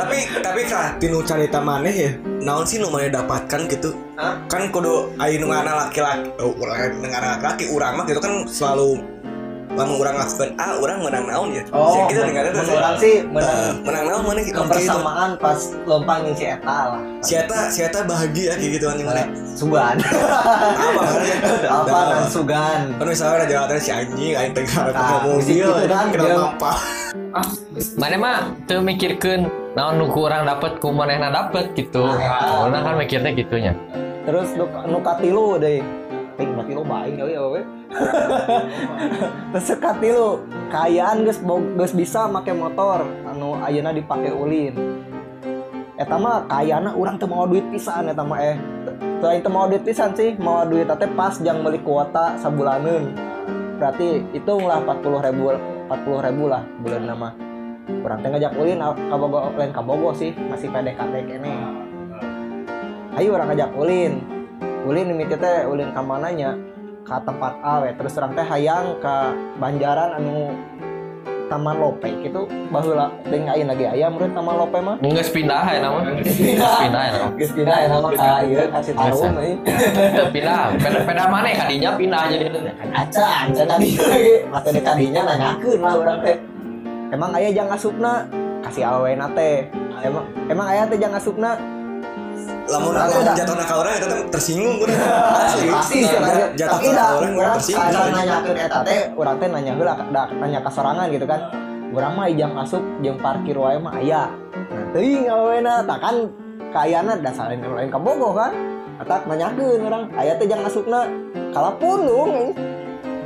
tapi 0.00 0.18
tapi 0.42 0.60
kah 0.66 0.96
tinu 0.98 1.20
carita 1.22 1.60
maneh 1.62 1.94
ya 1.94 2.10
naon 2.42 2.64
sih 2.64 2.80
nu 2.80 2.88
maneh 2.88 3.12
dapatkan 3.12 3.68
gitu 3.68 3.92
Hah? 4.16 4.34
kan 4.48 4.72
kudu 4.72 5.12
ayeuna 5.20 5.60
ngana 5.62 5.72
laki-laki 5.86 6.26
oh, 6.40 6.56
urang 6.58 6.98
ngana 7.04 7.38
laki 7.38 7.64
urang 7.70 8.00
mah 8.00 8.04
gitu 8.08 8.18
kan 8.18 8.42
selalu 8.48 8.98
lamun 9.70 9.96
urang 9.96 10.16
lakukan 10.16 10.50
ah 10.56 10.74
urang 10.76 10.98
menang 11.00 11.24
naon 11.24 11.48
ya? 11.52 11.62
Oh, 11.70 12.04
gitu 12.04 12.20
dengan 12.20 12.50
menurut 12.50 12.74
orang 12.74 12.96
sih 12.96 13.14
menang 13.24 13.54
Eh, 13.54 13.70
menang 13.80 14.04
naon 14.04 14.22
mana 14.24 14.40
gitu? 14.40 14.56
Kebersamaan 14.56 15.30
pas 15.36 15.58
lempang 15.84 16.20
yang 16.24 16.34
si 16.34 16.44
Eta 16.44 16.78
lah. 16.88 17.00
Si 17.20 17.32
Eta 17.34 17.58
si 17.68 17.80
Eta 17.80 18.00
bahagia 18.02 18.52
kayak 18.54 18.70
gitu 18.72 18.84
anjing 18.86 19.06
mana? 19.06 19.22
Sugan. 19.52 19.96
Apa 19.96 21.00
kan? 21.00 21.14
Apa 21.80 21.98
dan 22.08 22.24
Sugan? 22.28 22.80
Kan 22.94 23.06
misalnya 23.06 23.34
ada 23.36 23.46
jalan 23.46 23.78
si 23.78 23.90
anjing 23.90 24.32
aing 24.34 24.52
tengah 24.52 24.82
Nah, 24.82 24.90
ada 24.90 25.18
mobil 25.22 25.42
gitu 25.46 25.86
kan, 25.86 26.04
kena 26.08 26.24
dia- 26.24 26.40
apa 26.48 26.72
Mana 27.94 28.16
mah 28.16 28.36
teu 28.66 28.78
mikirkeun 28.80 29.46
naon 29.72 29.94
nu 29.96 30.06
kurang 30.08 30.44
dapat 30.44 30.78
ku 30.78 30.90
manehna 30.90 31.30
dapat 31.30 31.70
gitu. 31.74 32.02
Orang 32.02 32.82
kan 32.82 32.94
mikirnya 32.96 33.30
gitunya. 33.32 33.72
terus 34.20 34.52
nu, 34.52 34.66
nu 34.84 34.98
katilu 35.00 35.56
deh 35.56 35.80
ting 36.40 36.56
katilu 36.56 36.80
baik 36.80 37.20
ya 37.20 37.44
we 37.52 37.60
terus 39.52 39.68
katilu 39.76 40.40
kayaan 40.72 41.26
bo- 41.44 41.68
geus 41.76 41.92
bisa 41.92 42.24
make 42.30 42.54
motor. 42.54 43.04
Anu 43.28 43.60
ayeuna 43.60 43.92
dipake 43.92 44.32
ulin. 44.32 44.72
Eta 46.00 46.16
mah 46.16 46.48
kayana 46.48 46.96
urang 46.96 47.20
teu 47.20 47.28
mau 47.28 47.44
duit 47.44 47.66
pisan 47.68 48.08
eta 48.08 48.24
mah 48.24 48.40
eh. 48.40 48.56
Teu 49.20 49.28
aing 49.28 49.44
teu 49.44 49.52
mau 49.52 49.68
duit 49.68 49.84
pisan 49.84 50.16
sih 50.16 50.32
mau 50.40 50.64
duit 50.64 50.88
teh 50.88 51.10
pas 51.12 51.36
jang 51.36 51.60
beli 51.60 51.76
kuota 51.84 52.40
sabulaneun. 52.40 53.12
Berarti 53.76 54.24
hitunglah 54.32 54.80
40 54.80 55.26
ribu 55.28 55.52
40 55.92 56.26
ribu 56.30 56.44
lah 56.48 56.62
bulan 56.80 57.04
nama 57.04 57.28
kurang 57.90 58.22
teh 58.22 58.30
ngajak 58.30 58.54
ulin 58.54 58.78
ah, 58.78 58.94
kabogo 58.94 59.50
lain 59.58 59.74
kabogo 59.74 60.14
sih 60.14 60.30
masih 60.48 60.70
PDKT 60.70 61.14
kene. 61.26 61.52
Ayo 63.18 63.34
orang 63.34 63.52
ngajak 63.52 63.74
ulin 63.74 64.39
ulin 64.86 65.12
mimiti 65.12 65.36
teh 65.36 65.68
ulin 65.68 65.92
ka 65.92 66.00
mananya 66.00 66.56
ke 67.04 67.16
tempat 67.26 67.52
A 67.60 67.74
we. 67.84 67.90
Terus 67.96 68.12
orang 68.20 68.32
teh 68.36 68.46
hayang 68.46 68.96
ke 69.00 69.14
Banjaran 69.58 70.20
anu 70.20 70.54
Taman 71.50 71.76
Lope 71.82 72.06
gitu. 72.22 72.46
Baheula 72.70 73.10
teuing 73.26 73.50
ayeuna 73.50 73.74
lagi. 73.74 73.84
Aya 73.90 74.06
meureun 74.06 74.30
Taman 74.30 74.54
Lope 74.54 74.78
mah? 74.78 74.96
Geus 75.02 75.30
pindah 75.34 75.66
ya 75.66 75.78
nama. 75.82 75.98
Geus 76.22 76.38
pindah. 76.38 76.74
ya 76.78 76.88
nama. 76.94 77.28
geus 77.34 77.52
pindah 77.52 77.76
ya 77.76 77.88
nama 77.90 78.08
ka 78.14 78.30
ieu 78.46 78.62
ka 78.70 78.78
Citarum 78.78 79.34
euy. 79.42 79.54
pindah. 80.30 80.60
Peda 80.78 81.24
mana 81.26 81.48
kadinya 81.50 81.90
pindah 81.98 82.22
jadi. 82.30 82.46
aca 82.94 83.26
aca 83.50 83.62
tadi. 83.66 83.88
Lagi 83.98 84.34
mata 84.46 84.68
di 84.70 84.80
kadinya 84.80 85.20
nanyakeun 85.26 85.78
lah 85.82 85.94
urang 85.98 86.18
teh. 86.22 86.36
Emang 87.10 87.30
aya 87.34 87.50
jang 87.50 87.66
asupna? 87.66 88.30
Kasih 88.62 88.86
awena 88.86 89.26
teh. 89.34 89.66
Emang 90.00 90.24
emang 90.46 90.66
aya 90.70 90.86
teh 90.86 90.96
jang 91.02 91.10
asupna 91.10 91.58
lamun 92.68 92.92
Aku 92.92 93.00
lamun 93.00 93.22
dah. 93.24 93.34
jatuh 93.38 93.54
ka 93.56 93.74
urang 93.80 93.94
eta 93.96 94.06
teh 94.10 94.18
tersinggung 94.28 94.76
urang 94.82 94.98
asli 95.40 95.66
pasti. 95.72 95.98
Jatuh- 96.04 96.52
jatuh 96.58 96.78
ka 96.78 96.90
dah 96.92 97.08
urang 97.16 97.32
urang 97.38 97.52
tersinggung. 97.56 97.88
asal 97.88 98.04
nanyakeun 98.12 98.58
eta 98.58 98.78
teh 98.84 99.00
urang 99.16 99.36
teh 99.40 99.48
nanya 99.48 99.72
heula 99.78 99.94
nanya 100.12 100.58
ka 100.60 100.70
sorangan 100.70 101.06
gitu 101.08 101.26
kan. 101.26 101.40
Urang 101.90 102.12
mah 102.14 102.26
ijang 102.30 102.54
asup 102.54 102.82
jeung 103.02 103.18
parkir 103.18 103.56
wae 103.56 103.78
mah 103.80 103.94
aya. 103.96 104.30
Nah 104.54 104.84
teuing 104.92 105.26
awena 105.26 105.82
tah 105.82 105.98
kan 105.98 106.16
kaayana 106.70 107.18
dasar 107.18 107.50
lain 107.50 107.64
lain 107.64 107.90
kabogo 107.90 108.36
kan. 108.36 108.52
Atak 109.00 109.24
nanyakeun 109.24 109.80
urang 109.86 110.04
aya 110.12 110.36
teh 110.36 110.44
jang 110.44 110.60
asupna 110.60 111.08
kalapundung 111.56 112.52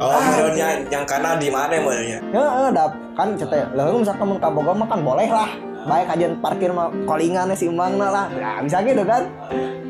oh 0.01 0.19
menurutnya 0.19 0.69
yang 0.91 1.05
kana 1.07 1.39
di 1.39 1.49
mana 1.51 1.79
menurutnya 1.79 2.19
Heeh, 2.35 2.67
kan 3.15 3.29
cete 3.39 3.63
lalu 3.79 4.03
misalkan 4.03 4.27
mun 4.27 4.39
kabogo 4.43 4.75
mah 4.75 4.89
kan 4.91 5.01
boleh 5.03 5.29
lah 5.31 5.51
baik 5.85 6.07
aja 6.17 6.27
parkir 6.41 6.71
mah 6.73 6.89
kolingan 7.05 7.53
si 7.53 7.69
umangna 7.69 8.09
lah. 8.09 8.27
Nah, 8.33 8.61
bisa 8.65 8.81
gitu 8.83 9.05
kan? 9.05 9.29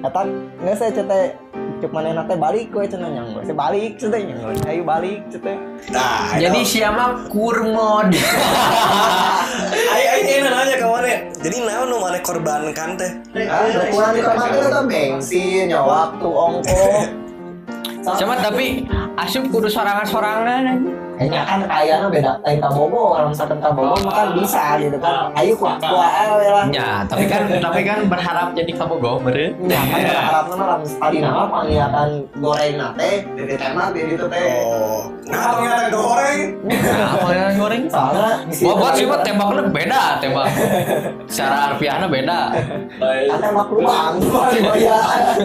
Kata 0.04 0.20
nggak 0.60 0.76
saya 0.76 0.90
cete 0.92 1.20
cuk 1.80 1.90
manehna 1.92 2.22
teh 2.24 2.36
balik 2.36 2.72
we 2.72 2.86
cenah 2.88 3.10
nyang 3.10 3.28
we 3.34 3.54
balik 3.54 3.92
cete 3.96 4.18
nyang 4.20 4.40
ayo 4.68 4.82
balik 4.84 5.20
cete. 5.32 5.54
Nah 5.92 6.36
Jadi 6.36 6.60
siapa? 6.64 7.28
Kurmod. 7.30 8.12
Ayo, 9.74 10.06
ayo, 10.06 10.26
ayo 10.26 10.50
nanya 10.50 10.76
ke 10.78 10.86
mana? 10.86 11.14
Jadi 11.38 11.56
naon 11.66 11.86
nu 11.90 11.96
mana 11.98 12.18
korbankan 12.22 12.94
teh? 12.94 13.10
kurang 13.90 14.12
di 14.14 14.20
kamar 14.22 14.48
itu 14.54 14.80
bensin 14.86 15.66
ya 15.70 15.82
waktu 15.82 16.28
ongkos. 16.30 17.06
Cuma 18.20 18.34
tapi 18.38 18.86
asup 19.18 19.50
kudu 19.50 19.66
sorangan-sorangan 19.66 20.46
aja. 20.46 20.93
Kayaknya 21.18 21.42
kan 21.46 21.60
kayaknya 21.66 22.08
beda 22.10 22.32
lain 22.42 22.58
kabogo 22.60 23.02
kalau 23.14 23.28
misalkan 23.30 23.58
kabogo 23.62 23.94
mah 24.02 24.14
kan 24.14 24.28
bisa 24.36 24.64
gitu 24.82 24.96
kan. 24.98 25.30
Ayo 25.34 25.52
kuat 25.56 25.78
kuat 25.80 26.12
lah. 26.34 26.66
Ya, 26.70 27.02
tapi 27.06 27.24
kan 27.30 27.42
tapi 27.66 27.80
kan 27.86 27.98
berharap 28.10 28.48
jadi 28.52 28.72
kabogo 28.74 29.22
meureun. 29.22 29.52
Ya 29.66 29.80
kan 29.80 30.00
berharap 30.02 30.44
nama 30.50 30.64
tadi 30.82 31.16
nama 31.22 31.42
penglihatan 31.48 32.08
goreng 32.38 32.74
nate 32.76 33.10
di 33.34 33.54
tema 33.56 33.90
di 33.94 34.00
itu 34.04 34.26
teh. 34.26 34.46
Oh, 34.64 35.10
nah 35.30 35.56
ternyata 35.56 35.84
goreng. 35.90 36.38
Nah, 36.64 37.08
apa 37.16 37.28
yang 37.32 37.56
goreng? 37.58 37.82
soalnya 37.88 38.30
Wah, 38.64 38.74
buat 38.76 38.92
sih 38.96 39.06
mah 39.06 39.20
tembaknya 39.22 39.62
beda, 39.70 40.02
tembak. 40.20 40.46
Secara 41.30 41.56
harfiahnya 41.70 42.08
beda. 42.10 42.40
kan 43.00 43.38
tembak 43.40 43.68
lubang 43.70 44.12
dibayar 44.54 45.36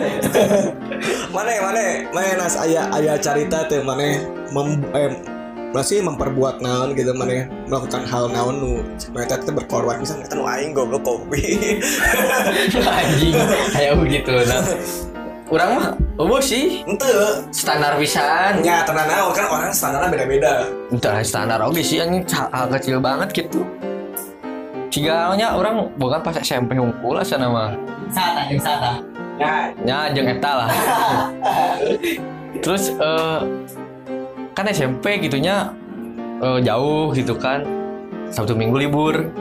Mana 1.29 1.51
mana 1.63 1.85
mana 2.11 2.29
nas 2.35 2.55
ayah 2.65 2.85
ayah 2.97 3.15
carita 3.15 3.63
teh 3.69 3.79
mana 3.85 4.19
mem 4.51 4.67
eh, 4.91 5.11
masih 5.69 6.01
memperbuat 6.01 6.65
naon 6.65 6.97
gitu 6.97 7.13
mana 7.13 7.45
melakukan 7.69 8.01
hal 8.09 8.25
naon 8.33 8.55
nu 8.57 8.71
mereka 9.13 9.37
teh 9.37 9.53
berkorban 9.53 10.01
bisa 10.01 10.17
nggak 10.17 10.33
nu 10.33 10.43
aing 10.45 10.73
goblok 10.73 11.05
kopi. 11.05 11.77
Anjing, 12.99 13.37
kayak 13.73 13.93
begitu. 14.01 14.33
Nah, 14.49 14.63
Urang 15.49 15.81
mah 15.81 15.87
eueuh 16.21 16.37
sih 16.45 16.85
Ente, 16.85 17.09
standar 17.49 17.97
pisan. 17.97 18.61
nya 18.61 18.85
tenan 18.85 19.09
naon 19.09 19.33
kan 19.33 19.45
orang 19.49 19.73
standarnya 19.73 20.09
beda-beda. 20.13 20.53
Entah 20.93 21.21
standar 21.25 21.57
oke 21.65 21.81
sih 21.81 21.97
anjing 22.01 22.21
hal 22.29 22.69
kecil 22.77 23.01
banget 23.01 23.33
gitu. 23.33 23.65
Cigalnya 24.89 25.53
orang 25.53 25.89
bukan 25.97 26.21
pas 26.21 26.37
SMP 26.37 26.77
hungkul 26.77 27.21
sana 27.25 27.49
mah. 27.49 27.73
Sata, 28.13 28.41
yang 28.49 28.61
sata. 28.61 29.01
Ya, 29.39 29.71
nya 29.87 30.11
jeung 30.11 30.27
eta 30.27 30.51
lah 30.51 30.67
terus 32.63 32.91
eh, 32.91 33.39
kan 34.59 34.67
SMP 34.67 35.23
gitunya 35.23 35.71
eh, 36.43 36.59
jauh 36.59 37.15
gitu 37.15 37.31
kan. 37.39 37.63
Sabtu 38.27 38.59
Minggu 38.59 38.75
libur. 38.75 39.31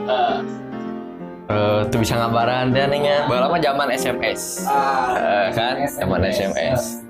Eh 1.49 1.81
tuh 1.89 1.97
bisa 1.99 2.13
ngabaran 2.13 2.69
dan 2.71 2.93
nya 2.93 3.25
baheula 3.25 3.49
mah 3.49 3.57
zaman 3.57 3.89
SMS 3.89 4.69
Eh, 5.17 5.49
kan? 5.51 5.81
Zaman 5.91 6.21
SMS 6.29 7.03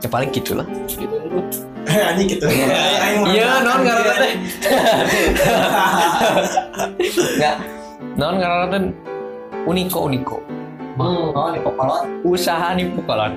ya 0.00 0.08
paling 0.10 0.32
gitu. 0.32 0.56
Lah 0.58 0.64
anjing 2.10 2.28
gitu. 2.32 2.48
Aing 2.48 3.22
iya 3.30 3.60
non 3.60 3.80
karena 3.84 4.12
teh 4.18 4.32
nggak. 7.38 7.56
Non 8.16 8.34
karena 8.40 8.64
teh 8.72 8.82
uniko 9.68 9.98
uniko 10.08 10.36
oh 10.96 11.52
usaha 12.24 12.72
nipu 12.72 13.00
kolot 13.04 13.32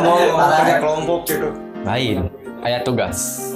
ngomong 0.00 0.18
kerja 0.36 0.74
kelompok 0.80 1.20
gitu. 1.28 1.48
lain 1.84 2.28
aya 2.64 2.80
tugas. 2.80 3.52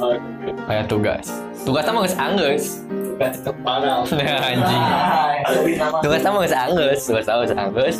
Aya 0.68 0.84
tugas. 0.84 1.32
Tugas 1.64 1.82
sama 1.88 2.04
geus 2.04 2.16
anggeus 2.20 2.64
tetep 3.18 3.56
padahal. 3.66 4.06
Nah, 4.14 4.38
anjing. 4.46 4.84
Tugas 6.04 6.20
sama 6.20 6.44
geus 6.44 6.54
anggeus 6.54 7.00
tugas 7.08 7.24
sama 7.24 7.38
geus 7.48 7.56
anggeus 7.56 7.96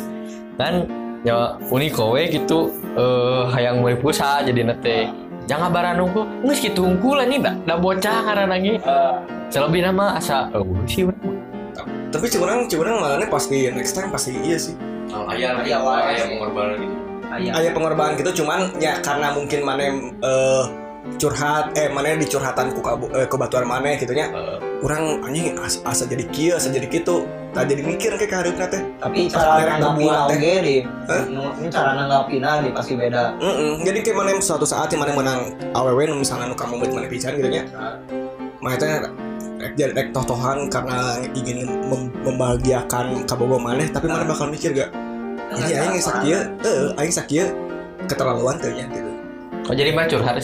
kan 0.55 0.85
ya 1.25 1.57
uniko 1.67 2.15
we 2.15 2.29
gitu 2.31 2.71
eh 2.95 3.43
hayang 3.51 3.81
mulai 3.81 3.97
pulsa 3.97 4.45
jadi 4.45 4.69
nete. 4.69 5.09
Jangan 5.49 5.73
barang 5.73 5.97
nunggu. 5.97 6.21
Geus 6.45 6.61
kitu 6.61 6.85
unggul 6.85 7.17
anjing 7.17 7.41
da, 7.41 7.57
da 7.65 7.75
bocah 7.75 8.17
karena 8.29 8.45
lagi. 8.45 8.77
Selebih 9.49 9.81
nama 9.81 10.13
asa 10.13 10.45
oh 10.53 10.61
sih 10.85 11.09
tapi 12.09 12.25
curang 12.27 12.65
curang 12.65 12.97
malahnya 12.97 13.27
pasti 13.29 13.69
next 13.69 13.93
time 13.93 14.09
pasti 14.09 14.33
iya 14.41 14.57
sih 14.57 14.73
ayah 15.29 15.61
Iya, 15.61 15.77
wah. 15.81 16.09
ayah 16.09 16.25
pengorbanan 16.27 16.77
gitu 16.81 16.95
Ayah. 17.29 17.51
ada 17.55 17.69
pengorbanan 17.71 18.13
gitu 18.17 18.31
cuman 18.41 18.73
ya 18.81 18.97
karena 19.05 19.37
mungkin 19.37 19.61
mana 19.61 19.83
eh, 20.17 20.63
curhat 21.17 21.73
eh 21.73 21.87
mana 21.89 22.17
dicurhatan 22.17 22.73
ku 22.73 22.81
kabu- 22.81 23.09
eh, 23.13 23.25
kebatuan 23.25 23.65
mana 23.65 23.93
gitu 23.95 24.11
nya 24.11 24.29
kurang 24.81 25.21
anjing 25.21 25.53
as- 25.57 25.81
asa 25.85 26.05
jadi 26.05 26.25
kia 26.29 26.57
asa 26.57 26.69
jadi 26.69 26.89
gitu 26.89 27.25
tak 27.53 27.65
jadi 27.65 27.81
mikir 27.81 28.13
kayak 28.13 28.29
kaharupna 28.29 28.65
teh 28.69 28.81
tapi 28.97 29.25
cara 29.25 29.57
mereka 29.57 29.73
nanggapin 29.77 30.05
ngebuat 30.05 30.25
teh. 30.29 30.37
oge 30.37 30.53
di 30.61 30.75
Hah? 31.09 31.23
ini 31.55 31.67
cara 31.69 31.91
nanggapin 31.95 32.41
di 32.41 32.69
pasti 32.73 32.93
beda 32.97 33.23
Mm-mm. 33.37 33.71
jadi 33.81 33.99
kayak 34.01 34.17
mana 34.17 34.29
suatu 34.37 34.65
saat 34.65 34.89
yang 34.89 35.01
mana 35.01 35.13
menang 35.13 35.41
aww 35.73 35.89
misalnya 36.13 36.45
nu 36.45 36.57
kamu 36.57 36.77
buat 36.77 36.91
mana 36.93 37.07
pisan 37.07 37.37
gitu 37.37 37.49
nya 37.49 37.63
mana 38.59 38.75
teh 38.75 38.85
rek 38.89 39.28
jadi 39.59 39.91
rek 39.91 40.15
totohan 40.15 40.71
karena 40.71 41.19
ingin 41.35 41.67
mem- 41.91 42.15
membahagiakan 42.23 43.27
kabogo 43.27 43.59
mana 43.59 43.83
tapi 43.91 44.07
mana 44.07 44.23
bakal 44.23 44.47
mikir 44.47 44.71
gak 44.71 44.89
ini 45.59 45.73
aing 45.75 45.99
sakia 45.99 46.47
eh 46.63 46.93
aing 46.95 47.11
sakia 47.11 47.51
keterlaluan 48.07 48.55
teh 48.57 48.71
nya 48.71 48.87
gitu. 48.89 49.11
Oh 49.69 49.75
jadi 49.77 49.93
mah 49.93 50.09
curhat 50.09 50.33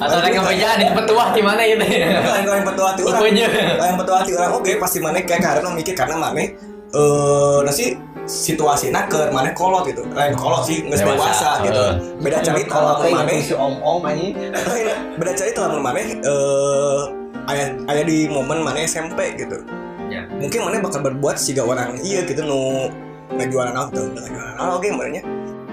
Atau 0.00 0.16
ada 0.24 0.28
kemeja 0.32 0.80
di 0.80 0.88
petuah 0.88 1.28
di 1.36 1.42
mana 1.44 1.60
gitu 1.68 1.84
lain 1.84 2.46
lain 2.48 2.64
petua 2.64 2.96
ti 2.96 3.04
urang 3.04 3.20
Rupanya 3.20 3.46
lain 3.76 3.94
petua 4.00 4.18
ti 4.24 4.32
urang 4.32 4.52
oke 4.56 4.72
pasti 4.80 4.98
mana 5.04 5.20
kayak 5.20 5.42
karena 5.44 5.68
mikir 5.76 5.92
karena 5.92 6.16
mana 6.16 6.40
eh 6.88 7.58
nasi 7.68 7.92
situasi 8.28 8.92
ke 8.92 9.32
mana 9.32 9.50
kolot 9.56 9.88
gitu. 9.88 10.04
Lain 10.12 10.36
kolot 10.36 10.62
sih 10.62 10.84
nggak 10.84 11.00
Dewasa. 11.00 11.16
dewasa 11.16 11.50
gitu. 11.64 11.82
Beda 12.20 12.38
cerita 12.44 12.76
kayak 13.00 13.14
mana 13.16 13.32
gitu 13.32 13.42
si 13.42 13.54
om 13.56 13.74
om 13.80 14.04
ini 14.12 14.36
beda 15.16 15.32
cerita 15.32 15.66
lamun 15.66 15.80
mana 15.80 15.98
eh 16.04 17.00
ayah 17.48 17.68
ayah 17.88 18.04
di 18.04 18.28
momen 18.28 18.60
mana 18.62 18.84
SMP 18.84 19.34
gitu. 19.34 19.64
Ya. 20.08 20.24
mungkin 20.40 20.64
mana 20.64 20.80
bakal 20.80 21.04
berbuat 21.04 21.36
siga 21.36 21.60
orang 21.68 22.00
iya 22.00 22.24
gitu 22.24 22.40
nu 22.40 22.88
ngejualan 23.36 23.76
naon 23.76 23.92
tuh 23.92 24.08
ngejualan 24.08 24.56
naon 24.56 24.80
oke 24.80 24.88
mana 24.92 25.20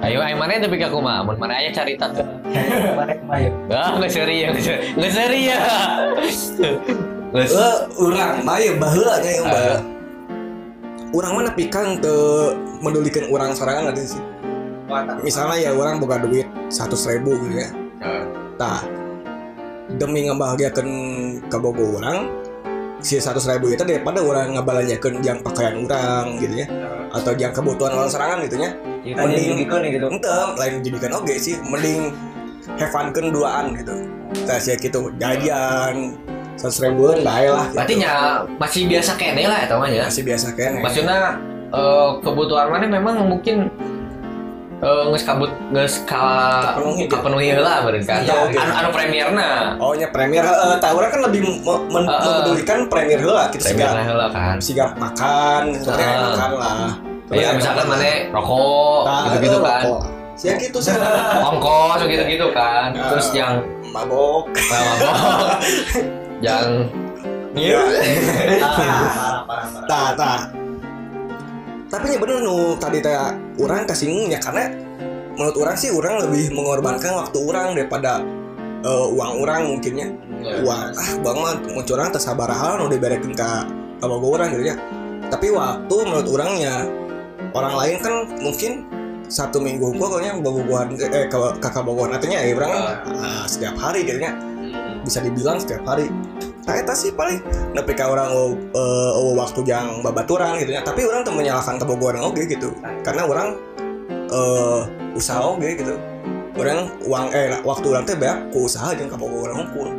Ayo 0.03 0.19
ayo 0.19 0.35
mana 0.35 0.59
tapi 0.59 0.75
aku 0.83 0.99
mah 0.99 1.23
Mun 1.23 1.39
mana 1.39 1.55
aya 1.55 1.71
carita 1.71 2.11
tuh. 2.11 2.27
Kemarin 2.51 3.15
kemarin. 3.23 3.51
Ah 3.71 3.95
nggak 3.95 4.11
seri 4.11 4.43
ya 4.43 4.51
nggak 4.91 5.11
seri 5.15 5.39
ya 5.47 5.59
Nggak 7.31 7.47
eh 7.47 7.75
urang 7.95 8.43
mah 8.43 8.59
ya 8.59 8.75
baheula 8.75 9.23
nya 9.23 9.31
yang 9.39 9.47
baheula 9.47 9.79
urang 11.15 11.39
mana 11.39 11.55
pikang 11.55 12.03
teu 12.03 12.51
mendulikan 12.83 13.31
orang 13.31 13.55
sorangan 13.55 13.87
nanti 13.87 14.19
sih? 14.19 14.21
Misalnya 15.23 15.55
ya 15.57 15.71
orang 15.71 16.03
boga 16.03 16.19
duit 16.19 16.43
satu 16.67 16.99
ribu 17.07 17.39
gitu 17.47 17.63
ya. 17.63 17.69
Tah 18.59 18.83
demi 19.95 20.27
ngebahagiakan 20.27 20.87
kabogo 21.47 22.03
orang 22.03 22.27
si 22.99 23.15
satu 23.23 23.39
ribu 23.47 23.71
itu 23.71 23.87
daripada 23.87 24.19
orang 24.19 24.59
ngebalanyakan 24.59 25.23
jang 25.23 25.39
pakaian 25.39 25.87
orang 25.87 26.35
gitu 26.43 26.67
ya. 26.67 26.67
Atau 27.15 27.31
jang 27.39 27.55
kebutuhan 27.55 27.95
orang 27.95 28.11
serangan 28.11 28.43
gitu 28.43 28.59
ya. 28.59 28.75
Mending 29.15 29.63
gitu. 29.63 30.05
Ente 30.11 30.35
lain 30.59 30.73
jadikan. 30.83 31.11
Oke 31.15 31.39
sih 31.39 31.55
mending 31.63 32.11
have 32.75 32.91
fun 32.91 33.15
kan 33.15 33.31
duaan 33.31 33.71
gitu. 33.79 33.95
Nah 34.43 34.59
sih 34.59 34.75
gitu 34.75 35.15
jajan 35.15 36.19
seratus 36.55 36.79
ribuan 36.79 37.19
bae 37.21 37.47
lah 37.47 37.67
gitu. 37.67 37.75
Berarti 37.75 37.93
masih 38.57 38.81
biasa 38.87 39.11
kene 39.15 39.43
lah 39.45 39.59
ya 39.85 40.03
masih 40.03 40.23
biasa 40.23 40.47
kan 40.53 40.71
Maksudnya 40.79 41.19
eh, 41.69 42.09
kebutuhan 42.19 42.67
mana 42.69 42.85
memang 42.85 43.15
mungkin 43.21 43.67
eh, 44.77 45.03
nges 45.07 45.23
kabut 45.23 45.51
nges 45.69 46.03
ka 46.03 46.23
Kapenuhi, 46.71 47.03
gitu. 47.03 47.11
kapenuhi 47.11 47.47
lah 47.55 47.79
berarti 47.81 48.05
kan 48.05 48.21
oke. 48.23 48.55
anu, 48.55 48.71
anu 48.73 48.89
premierna 48.91 49.49
oh 49.77 49.91
nya 49.91 50.07
premier 50.09 50.43
eh 50.43 50.77
tahu 50.77 50.95
kan 51.01 51.19
lebih 51.23 51.41
me- 51.43 51.59
men- 51.89 52.05
Heeh. 52.05 52.23
memedulikan 52.25 52.77
premier 52.87 53.19
heula 53.19 53.47
gitu 53.49 53.61
sih 53.61 53.71
premierna 53.71 54.01
heula 54.03 54.27
kan 54.29 54.55
siga 54.59 54.91
makan 54.95 55.75
sebenarnya 55.75 56.07
Heeh. 56.07 56.27
makan 56.29 56.51
lah 56.55 56.91
Iya 57.25 57.57
misalkan 57.57 57.89
mana 57.89 58.05
rokok 58.29 59.01
Nah, 59.03 59.21
gitu-gitu 59.27 59.57
eh, 59.57 59.63
kan 59.65 59.81
rokok. 59.81 60.01
Sih 60.35 60.47
gitu 60.61 60.77
sih. 60.77 60.93
ongkos 61.41 61.99
gitu-gitu 62.05 62.47
kan 62.51 62.93
Ah. 62.93 63.09
terus 63.09 63.27
yang 63.31 63.63
Mabok. 63.89 64.51
nah, 64.51 64.81
mabok 64.91 65.57
yang 66.43 66.89
Iya. 67.55 67.81
Tah, 69.87 70.11
tah. 70.19 70.39
Tapi 71.87 72.05
ya 72.11 72.17
bener 72.19 72.43
nu 72.43 72.75
tadi 72.75 72.99
teh 72.99 73.15
orang 73.63 73.87
kasinggungnya 73.87 74.43
karena 74.43 74.67
menurut 75.39 75.55
orang 75.63 75.75
sih 75.79 75.95
orang 75.95 76.27
lebih 76.27 76.51
mengorbankan 76.51 77.15
waktu 77.15 77.37
orang 77.39 77.79
daripada 77.79 78.19
eh, 78.83 79.07
uang 79.15 79.31
orang 79.47 79.71
mungkinnya 79.71 80.11
uang 80.67 80.87
ah 80.91 81.09
bang 81.23 81.37
mah 81.39 81.55
mau 81.71 81.83
curang 81.87 82.11
tersabar 82.11 82.51
hal 82.51 82.83
nu 82.83 82.91
diberekin 82.91 83.31
ke 83.31 83.49
abah 84.03 84.19
orang 84.19 84.51
gitu 84.51 84.75
ya. 84.75 84.75
Tapi 85.31 85.55
waktu 85.55 85.95
menurut 86.03 86.27
orangnya 86.27 86.83
orang 87.55 87.73
lain 87.79 87.95
kan 88.03 88.13
mungkin 88.43 88.71
satu 89.31 89.63
minggu 89.63 89.95
gua 89.95 90.19
kayaknya 90.19 90.43
bobogohan 90.43 90.91
eh 90.99 91.31
kakak 91.31 91.81
bobogohan 91.87 92.19
artinya 92.19 92.43
ya 92.43 92.51
orang 92.51 92.69
kan 92.69 92.83
ah, 93.15 93.45
setiap 93.47 93.73
hari 93.79 94.03
gitu 94.03 94.19
ya 94.19 94.35
bisa 95.05 95.21
dibilang 95.21 95.61
setiap 95.61 95.85
hari. 95.85 96.09
Nah 96.65 96.73
eta 96.81 96.97
sih 96.97 97.13
paling 97.13 97.45
nepi 97.77 97.93
ka 97.93 98.09
orang 98.09 98.33
oh, 98.73 99.31
waktu 99.37 99.61
yang 99.69 100.01
babaturan 100.01 100.57
gitu 100.57 100.73
ya. 100.73 100.81
Tapi 100.81 101.05
orang 101.05 101.21
tuh 101.21 101.37
menyalahkan 101.37 101.77
kebogohan 101.77 102.25
oke 102.25 102.41
gitu. 102.49 102.73
Karena 103.05 103.29
orang 103.29 103.53
eh 104.33 104.81
usaha 105.13 105.45
oke 105.45 105.69
gitu. 105.77 105.93
Orang 106.57 106.89
uang 107.05 107.29
eh 107.37 107.61
waktu 107.61 107.85
orang 107.93 108.03
teh 108.09 108.17
banyak 108.17 108.49
ku 108.49 108.65
usaha 108.65 108.97
jeung 108.97 109.13
kabogohan 109.13 109.61
unggul 109.61 109.89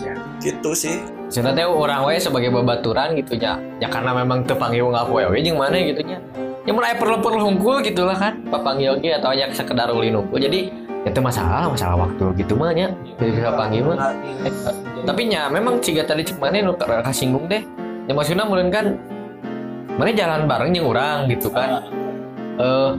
Ya. 0.00 0.16
gitu 0.40 0.72
sih. 0.72 0.96
Sebenarnya 1.28 1.68
orang 1.68 2.08
we 2.08 2.16
sebagai 2.16 2.48
babaturan 2.48 3.12
gitu 3.20 3.36
ya. 3.36 3.60
Ya 3.80 3.88
karena 3.92 4.16
memang 4.16 4.48
tepanggil 4.48 4.88
nggak 4.88 5.12
poe 5.12 5.24
we 5.28 5.44
jeung 5.44 5.60
mana 5.60 5.76
gitu 5.76 6.00
nya 6.04 6.20
yang 6.68 6.76
mulai 6.76 6.92
perlu 6.92 7.24
perlu 7.24 7.40
hungkul 7.40 7.80
gitu 7.80 8.04
lah 8.04 8.16
kan. 8.16 8.40
Papanggil 8.48 8.96
ge 9.00 9.16
atau 9.16 9.32
hanya 9.32 9.48
sekedar 9.52 9.92
ulin 9.92 10.20
hungkul 10.20 10.40
jadi 10.40 10.72
itu 11.00 11.20
masalah 11.24 11.72
masalah 11.72 11.96
waktu 12.08 12.24
gitu 12.44 12.52
mah 12.56 12.76
nya. 12.76 12.92
Jadi 13.16 13.30
bisa 13.32 13.50
panggil 13.56 13.82
mah 13.88 14.12
tapi 15.08 15.32
nya 15.32 15.48
memang 15.48 15.80
ciga 15.80 16.04
tadi 16.04 16.22
cek 16.28 16.36
mana 16.36 16.60
nu 16.60 16.76
kasinggung 16.76 17.48
deh. 17.48 17.64
Ya 18.04 18.12
maksudnya 18.12 18.44
mungkin 18.44 18.68
kan 18.68 18.86
mana 19.96 20.12
jalan 20.12 20.44
bareng 20.44 20.72
yang 20.76 20.86
orang 20.88 21.24
gitu 21.32 21.48
kan. 21.48 21.88
Eh 22.60 22.90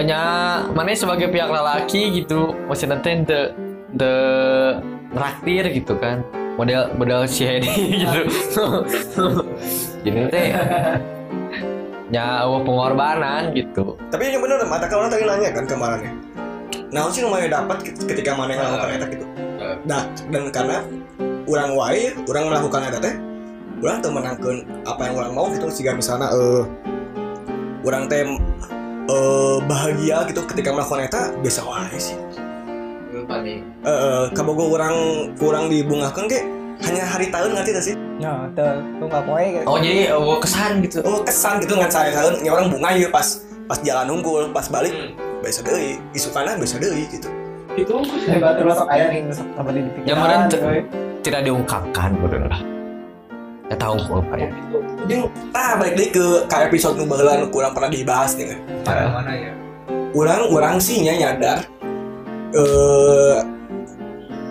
eh, 0.00 0.04
nya 0.04 0.22
mana 0.72 0.96
sebagai 0.96 1.28
pihak 1.28 1.50
lelaki 1.52 2.24
gitu. 2.24 2.56
Maksudnya 2.64 3.04
teh 3.04 3.20
de 3.20 3.40
de 3.92 4.12
traktir 5.12 5.64
gitu 5.76 5.92
kan. 6.00 6.24
Model 6.56 6.92
model 6.96 7.24
si 7.28 7.44
Hedi 7.44 7.68
gitu. 8.04 8.24
Jadi 10.04 10.20
teh. 10.32 10.46
Nya 12.10 12.42
eueuh 12.42 12.66
pengorbanan 12.66 13.54
gitu. 13.54 13.94
Tapi 14.10 14.34
yang 14.34 14.42
bener 14.42 14.66
mata 14.66 14.90
kalau 14.90 15.06
tadi 15.06 15.22
nanya 15.22 15.54
kan 15.54 15.62
kemarinnya 15.62 16.10
nah 16.90 17.06
sih 17.10 17.22
lumayan 17.22 17.50
dapat 17.50 17.86
ketika 17.86 18.34
mana 18.34 18.54
yang 18.54 18.66
melakukan 18.66 18.88
eta 18.98 19.06
gitu 19.14 19.26
nah 19.86 20.02
dan 20.34 20.42
karena 20.50 20.76
orang 21.50 21.70
wae 21.74 22.14
orang 22.26 22.44
melakukan 22.50 22.80
eta 22.90 22.98
teh 22.98 23.14
orang 23.80 23.96
tuh 24.04 24.12
menangkan 24.12 24.56
apa 24.84 25.00
yang 25.08 25.14
orang 25.16 25.32
mau 25.32 25.46
gitu. 25.50 25.66
Sehingga 25.72 25.96
misalnya 25.96 26.28
eh 26.30 26.62
orang 27.82 28.06
teh 28.06 28.22
eh 29.08 29.56
bahagia 29.64 30.28
gitu 30.28 30.44
ketika 30.46 30.70
melakukan 30.70 31.08
eta 31.08 31.20
biasa 31.40 31.60
wae 31.64 31.96
sih. 31.96 32.16
Eh 33.10 33.60
eh, 33.88 34.24
kabogo 34.36 34.70
orang 34.70 34.94
kurang 35.40 35.72
dibungakan 35.72 36.28
ke 36.28 36.40
hanya 36.80 37.04
hari 37.04 37.28
tahun 37.28 37.52
ngerti 37.52 37.70
gak 37.76 37.84
sih? 37.84 37.94
Nah 38.20 38.48
tuh 38.56 38.80
tuh 39.00 39.06
nggak 39.08 39.24
poe 39.28 39.46
oh 39.68 39.76
jadi 39.80 40.12
eueuh 40.16 40.38
kesan 40.40 40.80
gitu. 40.84 41.00
Oh 41.04 41.20
kesan 41.24 41.60
gitu 41.60 41.76
ngan 41.76 41.92
saya 41.92 42.12
tahun 42.12 42.44
ya 42.44 42.52
orang 42.56 42.72
bunga 42.72 42.96
ya 42.96 43.08
pas 43.12 43.44
pas 43.68 43.78
jalan 43.84 44.20
unggul 44.20 44.48
pas 44.52 44.64
balik 44.68 44.92
biasa 45.40 45.60
deh 45.64 45.96
isukana 46.12 46.56
biasa 46.56 46.76
deh 46.78 46.92
gitu. 47.08 47.28
Itu 47.74 48.04
hebat 48.28 48.60
terus 48.60 48.76
sok 48.76 48.88
aya 48.92 49.08
nih 49.08 49.20
sok 49.32 49.48
sama 49.56 49.70
di 49.72 49.80
pikiran 49.98 50.48
tidak 51.20 51.40
diungkapkan 51.44 52.16
bener 52.16 52.48
lah 52.48 52.60
ya 53.70 53.76
tahu 53.78 53.96
kok 54.02 54.26
apa 54.26 54.34
ya. 54.36 54.48
Jadi, 55.06 55.14
ah 55.54 55.72
balik 55.78 55.94
deh 55.94 56.08
ke 56.10 56.26
ke 56.50 56.56
episode 56.66 56.98
nu 56.98 57.06
kurang 57.54 57.72
pernah 57.72 57.88
dibahas 57.88 58.34
nih. 58.34 58.58
Kan. 58.82 59.14
mana 59.14 59.32
ya? 59.32 59.52
Orang 60.10 60.50
orang 60.50 60.76
sih 60.82 60.98
nya 61.06 61.14
nyadar 61.14 61.62
eh 62.50 63.38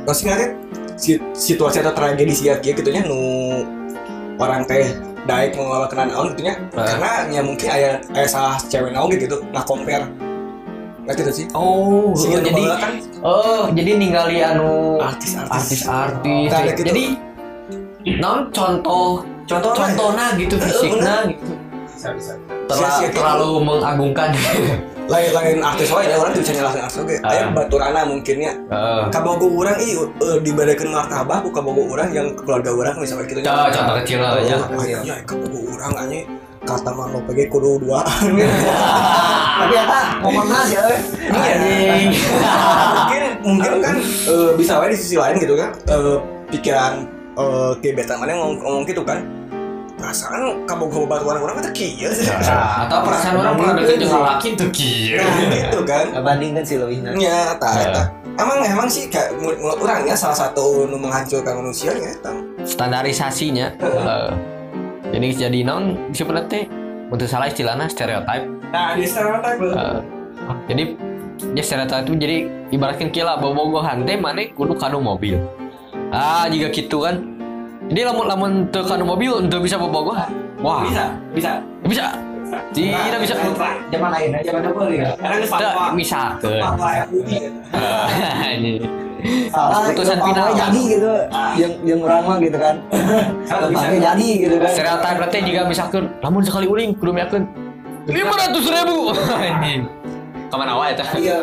masih 0.07 0.31
ngarep 0.31 0.51
si, 0.95 1.19
situasi 1.35 1.83
atau 1.83 1.91
tragedi 1.91 2.31
sih 2.31 2.47
kieu 2.63 2.71
gitu 2.71 2.89
nya 2.89 3.03
nu 3.03 3.19
orang 4.39 4.63
teh 4.63 4.87
daek 5.27 5.53
mengelola 5.59 5.91
kenan 5.91 6.15
naon 6.15 6.31
gitu 6.33 6.47
nya. 6.47 6.55
Karena 6.71 7.27
nya 7.27 7.41
mungkin 7.43 7.67
aya 7.67 7.99
aya 8.15 8.27
salah 8.31 8.55
cewek 8.71 8.95
naon 8.95 9.11
gitu 9.11 9.43
nah 9.51 9.67
compare 9.67 10.07
ngerti 11.09 11.21
tuh 11.23 11.33
sih 11.33 11.45
oh 11.51 12.13
Sehingga 12.13 12.39
jadi 12.39 12.53
jadi 12.53 12.63
kan 12.77 12.93
Oh, 13.19 13.67
jadi 13.69 13.91
ningali 13.97 14.39
anu 14.39 14.95
artis-artis 14.95 15.83
artis-artis. 15.83 16.47
Nah, 16.47 16.61
gitu. 16.63 16.81
Jadi 16.87 17.03
non 18.15 18.47
contoh 18.49 19.27
Contohnya. 19.43 19.75
contohnya 19.91 20.25
gitu 20.37 20.55
fisiknya 20.55 21.15
gitu. 21.27 21.51
bisa 21.89 22.09
bisa 22.15 22.31
Terla- 22.63 23.01
gitu. 23.03 23.17
terlalu 23.17 23.49
mengagungkan. 23.59 24.29
lain 25.09 25.33
lain 25.33 25.57
artis 25.59 25.89
wae 25.89 26.05
orang 26.07 26.31
tuh 26.31 26.45
cari 26.45 26.61
lain 26.61 26.79
artis 26.79 26.95
oke 26.95 27.15
Ah. 27.19 27.33
aya 27.33 27.43
baturana 27.49 28.05
mungkinnya 28.05 28.53
Heeh. 28.69 29.03
kabogo 29.09 29.49
orang 29.57 29.81
ih 29.81 29.97
uh, 29.97 30.37
dibadakan 30.39 30.87
martabak 30.93 31.41
ku 31.41 31.49
kabogo 31.49 31.81
orang 31.89 32.13
yang 32.13 32.29
keluarga 32.37 32.69
orang 32.69 32.93
misalnya 32.95 33.25
gitu 33.25 33.41
Contoh, 33.41 33.73
contoh 33.73 33.95
kecil 33.99 34.21
lah 34.21 34.37
ya. 34.37 34.57
ya 34.85 34.99
ya 35.03 35.15
kabogo 35.25 35.59
orang 35.73 35.91
aja 35.97 36.19
kata 36.61 36.89
mah 36.93 37.09
lo 37.09 37.19
pege 37.25 37.49
kudu 37.49 37.81
duaan 37.81 38.05
Tapi 39.59 39.75
eta 39.75 40.01
momenna 40.19 40.59
ya. 40.65 40.81
euy. 40.81 40.97
Anjing. 41.29 42.09
mungkin 42.89 43.23
mungkin 43.41 43.71
kan 43.79 43.95
eh, 44.01 44.49
bisa 44.55 44.79
wae 44.79 44.89
di 44.89 44.97
sisi 44.97 45.15
lain 45.15 45.35
gitu 45.37 45.53
kan 45.53 45.69
eh, 45.85 46.17
pikiran 46.49 46.93
eh 47.35 47.71
gebetan 47.79 48.17
mana 48.17 48.35
ngomong, 48.35 48.57
ngomong 48.59 48.83
gitu 48.83 49.01
kan 49.01 49.19
perasaan 49.95 50.63
kabogo 50.63 51.03
baturan 51.03 51.37
orang 51.37 51.59
kan 51.59 51.71
kieu 51.71 52.07
Nah, 52.07 52.87
atau 52.87 53.03
perasaan 53.03 53.35
orang 53.35 53.53
pernah 53.53 53.73
deket 53.75 53.95
dengan 53.99 54.21
laki 54.25 54.47
tuh 54.55 54.69
kieu. 54.71 55.19
nah 55.19 55.35
gitu 55.51 55.79
kan 55.83 56.05
Ngebandingkeun 56.09 56.63
si 56.63 56.73
leuwihna. 56.75 57.11
Ya, 57.15 57.51
tak, 57.55 57.73
Ya. 57.77 57.89
tak. 57.93 58.07
Emang 58.39 58.63
emang 58.63 58.87
sih 58.87 59.11
kayak 59.11 59.35
orangnya 59.75 60.15
salah 60.15 60.35
satu 60.37 60.87
menghancurkan 60.87 61.59
manusia 61.59 61.91
ya. 61.91 62.15
Standarisasinya. 62.63 63.75
eh, 63.75 64.29
jadi 65.11 65.27
jadi 65.47 65.59
non 65.63 66.11
seperti 66.11 66.71
untuk 67.09 67.27
salah 67.27 67.51
istilahnya 67.51 67.91
stereotip. 67.91 68.58
Nah, 68.69 68.93
di 68.93 69.05
stereotip 69.05 69.57
Eh, 69.59 69.99
jadi 70.69 70.83
ya 71.53 71.63
stereotip 71.63 72.05
itu 72.05 72.13
jadi 72.17 72.37
ibaratkan 72.69 73.09
kila 73.09 73.37
bobogohan 73.37 74.05
teh 74.05 74.17
mana 74.17 74.45
kudu 74.49 74.77
kanu 74.77 75.01
mobil. 75.01 75.41
Ah 76.09 76.45
jika 76.49 76.69
gitu 76.69 77.01
kan. 77.01 77.21
Jadi 77.89 78.05
lamun 78.05 78.25
lamun 78.29 78.51
teu 78.69 78.85
kanu 78.85 79.05
mobil 79.05 79.33
untuk 79.35 79.65
bisa 79.65 79.77
bobogohan. 79.77 80.29
Wah, 80.61 80.85
Bisa, 80.85 81.15
bisa. 81.33 81.51
bisa. 81.81 82.05
Tidak 82.73 83.19
bisa. 83.21 83.33
Zaman 83.89 84.09
lain, 84.09 84.29
zaman 84.41 84.61
apa 84.65 84.83
ya? 84.89 85.09
Karena 85.15 85.35
ini 85.37 85.45
bisa 85.95 86.19
MUI. 87.09 87.37
Salah 89.51 89.91
Keputusan 89.91 90.15
yang 90.15 90.27
final. 90.31 90.47
jadi 90.55 90.81
gitu. 90.87 91.11
Yang 91.59 91.73
yang 91.83 91.99
urang 91.99 92.23
mah 92.23 92.37
gitu 92.39 92.55
kan. 92.55 92.75
Tempatnya 93.43 93.99
jadi 94.13 94.27
gitu 94.47 94.55
kan. 94.57 94.71
Stereotip 94.71 95.15
berarti 95.19 95.37
jika 95.43 95.61
misalkan 95.67 96.03
lamun 96.23 96.41
sekali 96.41 96.65
uling 96.65 96.95
kudu 96.95 97.11
miakeun 97.11 97.43
lima 98.09 98.33
ratus 98.33 98.65
ribu. 98.65 98.97
Anjing. 99.13 99.81
Ke 100.49 100.55
mana 100.57 100.73
wae 100.75 100.91
teh? 100.97 101.07
Iya. 101.19 101.39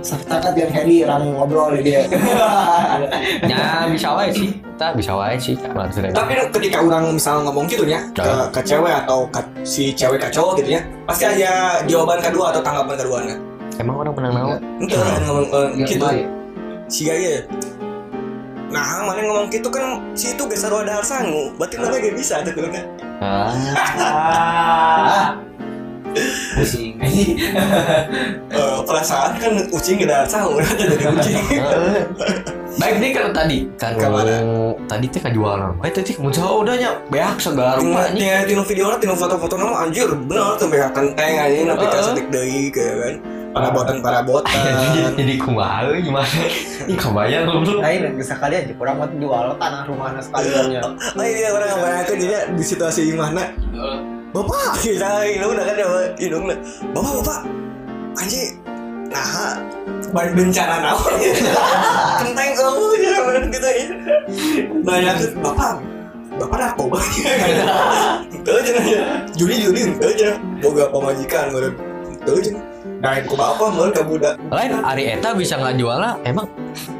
Catat 0.00 0.54
yang 0.54 0.70
Hedi 0.70 1.02
orang 1.02 1.34
ngobrol 1.34 1.74
dia. 1.82 2.06
Ya 3.50 3.84
bisa 3.90 4.14
wae 4.14 4.30
sih. 4.30 4.54
Kita 4.54 4.94
bisa 4.96 5.12
wae 5.12 5.36
sih. 5.36 5.54
Lima 5.60 5.84
ratus 5.86 5.98
ribu. 6.00 6.14
Tapi 6.14 6.32
ketika 6.56 6.78
orang 6.80 7.04
misalnya 7.12 7.50
ngomong 7.50 7.66
gitu 7.68 7.84
ya 7.84 8.00
ke, 8.14 8.22
Ya. 8.22 8.48
ke 8.48 8.60
cewek 8.64 8.94
atau 9.04 9.26
ke 9.28 9.40
si 9.66 9.92
cewek 9.92 10.22
ke 10.22 10.28
cowok 10.32 10.62
gitu 10.62 10.78
ya, 10.78 10.82
pasti 11.04 11.24
ada 11.26 11.82
jawaban 11.84 12.22
kedua 12.22 12.54
atau 12.54 12.62
tanggapan 12.62 12.94
keduanya. 12.96 13.36
Emang 13.76 13.96
orang 14.00 14.14
naon? 14.32 14.58
Itu 14.80 14.94
orang 14.96 15.22
ngomong 15.26 15.46
eh, 15.52 15.68
Ya, 15.80 15.84
gitu. 15.88 16.06
Si 16.90 17.00
gaya. 17.06 17.44
Nah, 18.70 19.02
mana 19.02 19.20
ngomong 19.26 19.50
gitu 19.50 19.66
kan 19.66 19.98
si 20.14 20.30
itu 20.30 20.46
geus 20.46 20.62
ada 20.62 20.86
hal 20.86 21.02
sangu, 21.02 21.50
berarti 21.58 21.74
mana 21.74 21.98
gak 21.98 22.14
bisa 22.14 22.38
tuh 22.46 22.54
kan. 22.54 22.86
Ah. 23.18 23.50
Ah. 26.10 26.58
Pusing. 26.58 26.98
Eh, 27.00 27.38
perasaan 28.88 29.38
kan 29.38 29.52
ucing 29.70 30.02
gak 30.02 30.08
ada 30.10 30.16
hal 30.22 30.26
sangu, 30.26 30.58
jadi 30.80 30.94
ucing. 31.06 31.38
Baik 32.78 32.96
nih 33.02 33.10
kalau 33.12 33.30
tadi 33.34 33.58
kan 33.76 33.92
Ke 33.98 34.06
mana? 34.06 34.34
tadi 34.86 35.06
teh 35.10 35.20
kajualan. 35.20 35.74
Eh 35.82 35.92
tadi 35.92 36.10
kamu 36.14 36.30
jauh 36.30 36.62
udahnya 36.62 36.90
beak 37.10 37.38
segala 37.42 37.76
Tinggal 37.78 38.14
tinggal 38.14 38.42
tino 38.46 38.62
video 38.62 38.86
lah, 38.90 38.98
tino 38.98 39.14
foto-foto 39.18 39.54
nama 39.58 39.84
anjir 39.86 40.06
bener 40.06 40.54
tuh 40.58 40.66
mereka 40.70 40.88
kenteng 40.94 41.34
aja 41.38 41.58
nanti 41.66 41.84
Heeh. 41.86 41.94
kasih 41.98 42.24
deui 42.30 42.62
kayak 42.70 42.94
kan. 42.96 43.14
Parabotan 43.50 43.98
parabotan. 43.98 44.54
Jadi 45.18 45.34
kumaha 45.42 45.90
euy, 45.90 46.06
gimana? 46.06 46.30
Ih 46.86 46.94
kebayang 46.94 47.50
lu. 47.50 47.82
Lain 47.82 48.00
yang 48.06 48.14
bisa 48.14 48.38
kalian 48.38 48.70
aja 48.70 48.74
kurang 48.78 49.02
mah 49.02 49.10
jual 49.10 49.46
tanah 49.58 49.82
rumahnya 49.90 50.22
sekaliannya. 50.22 50.80
Oh 51.18 51.24
iya 51.26 51.48
orang 51.50 51.68
ngebayangkan 51.74 52.16
jadi 52.22 52.34
di 52.54 52.64
situasi 52.64 53.10
mana 53.18 53.50
Bapak, 54.30 54.78
kita 54.84 55.26
hidung 55.26 55.58
udah 55.58 55.64
kan 55.66 55.74
ya 55.74 55.86
hidung 56.14 56.44
lah. 56.46 56.58
Bapak, 56.94 57.12
bapak, 57.18 57.38
anjing, 58.14 58.54
nah, 59.10 59.58
ban 60.14 60.28
bencana 60.38 60.76
naon 60.86 61.14
ya? 61.18 61.34
Kenteng 62.22 62.50
kamu 62.54 62.84
ya 63.02 63.14
bener 63.26 63.42
gitu 63.50 63.68
ya. 63.68 63.86
Banyak 64.86 65.14
bapak, 65.42 65.72
bapak 66.38 66.56
narkoba 66.62 66.98
Itu 68.30 68.50
aja 68.62 68.70
nanya, 68.78 69.00
judi 69.34 69.54
judi 69.66 69.80
itu 69.90 70.06
aja. 70.06 70.38
Boga 70.62 70.86
pemajikan 70.94 71.50
meureun. 71.50 71.74
Itu 72.14 72.30
aja. 72.38 72.52
Nah, 73.02 73.18
ku 73.26 73.34
bapak 73.34 73.66
meureun 73.74 73.90
ka 73.90 74.02
budak. 74.06 74.34
Lain 74.54 74.78
Ari 74.78 75.10
Eta 75.18 75.34
bisa 75.34 75.58
nggak 75.58 75.74
jualnya 75.74 76.14
emang 76.22 76.46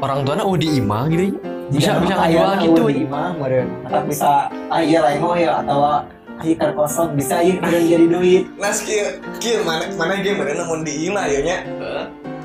orang 0.03 0.27
tuanya 0.27 0.43
udah 0.43 0.67
imah 0.67 1.07
gitu 1.07 1.23
ya. 1.31 1.33
Bisa 1.71 1.95
bisa 2.03 2.13
nggak 2.19 2.31
jual 2.35 2.51
gitu. 2.59 2.81
imah 3.07 3.39
meureun. 3.39 3.71
Atau 3.87 4.03
bisa 4.03 4.51
aya 4.67 4.99
lain 4.99 5.23
mah 5.23 5.39
ya 5.39 5.51
atau 5.63 5.79
keur 6.41 6.73
kosong 6.73 7.13
bisa 7.13 7.39
ieu 7.45 7.61
kemudian 7.61 7.85
jadi 7.85 8.05
duit. 8.09 8.43
Nah, 8.57 8.73
kieu 8.73 9.07
kieu 9.37 9.61
mana 9.61 9.85
mana 9.93 10.17
dia 10.19 10.33
mana 10.33 10.51
namun 10.57 10.81
di 10.81 11.07
imah 11.07 11.25
ya 11.29 11.39
nya. 11.45 11.57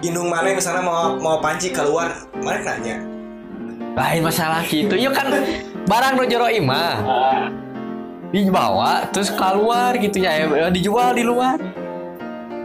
Indung 0.04 0.28
mana 0.28 0.52
misalnya 0.52 0.84
mau 0.84 1.16
mau 1.16 1.40
panci 1.40 1.72
keluar, 1.72 2.12
mana 2.44 2.60
nanya. 2.60 3.00
Lain 3.96 4.20
masalah 4.20 4.60
gitu. 4.68 4.92
Yuk 4.92 5.16
kan 5.16 5.32
barang 5.88 6.12
nu 6.20 6.28
jero 6.28 6.52
imah. 6.52 7.00
Dibawa 8.28 9.08
terus 9.08 9.32
keluar 9.32 9.96
gitu 9.96 10.20
ya 10.20 10.44
eh, 10.44 10.68
dijual 10.68 11.16
di 11.16 11.24
luar. 11.24 11.56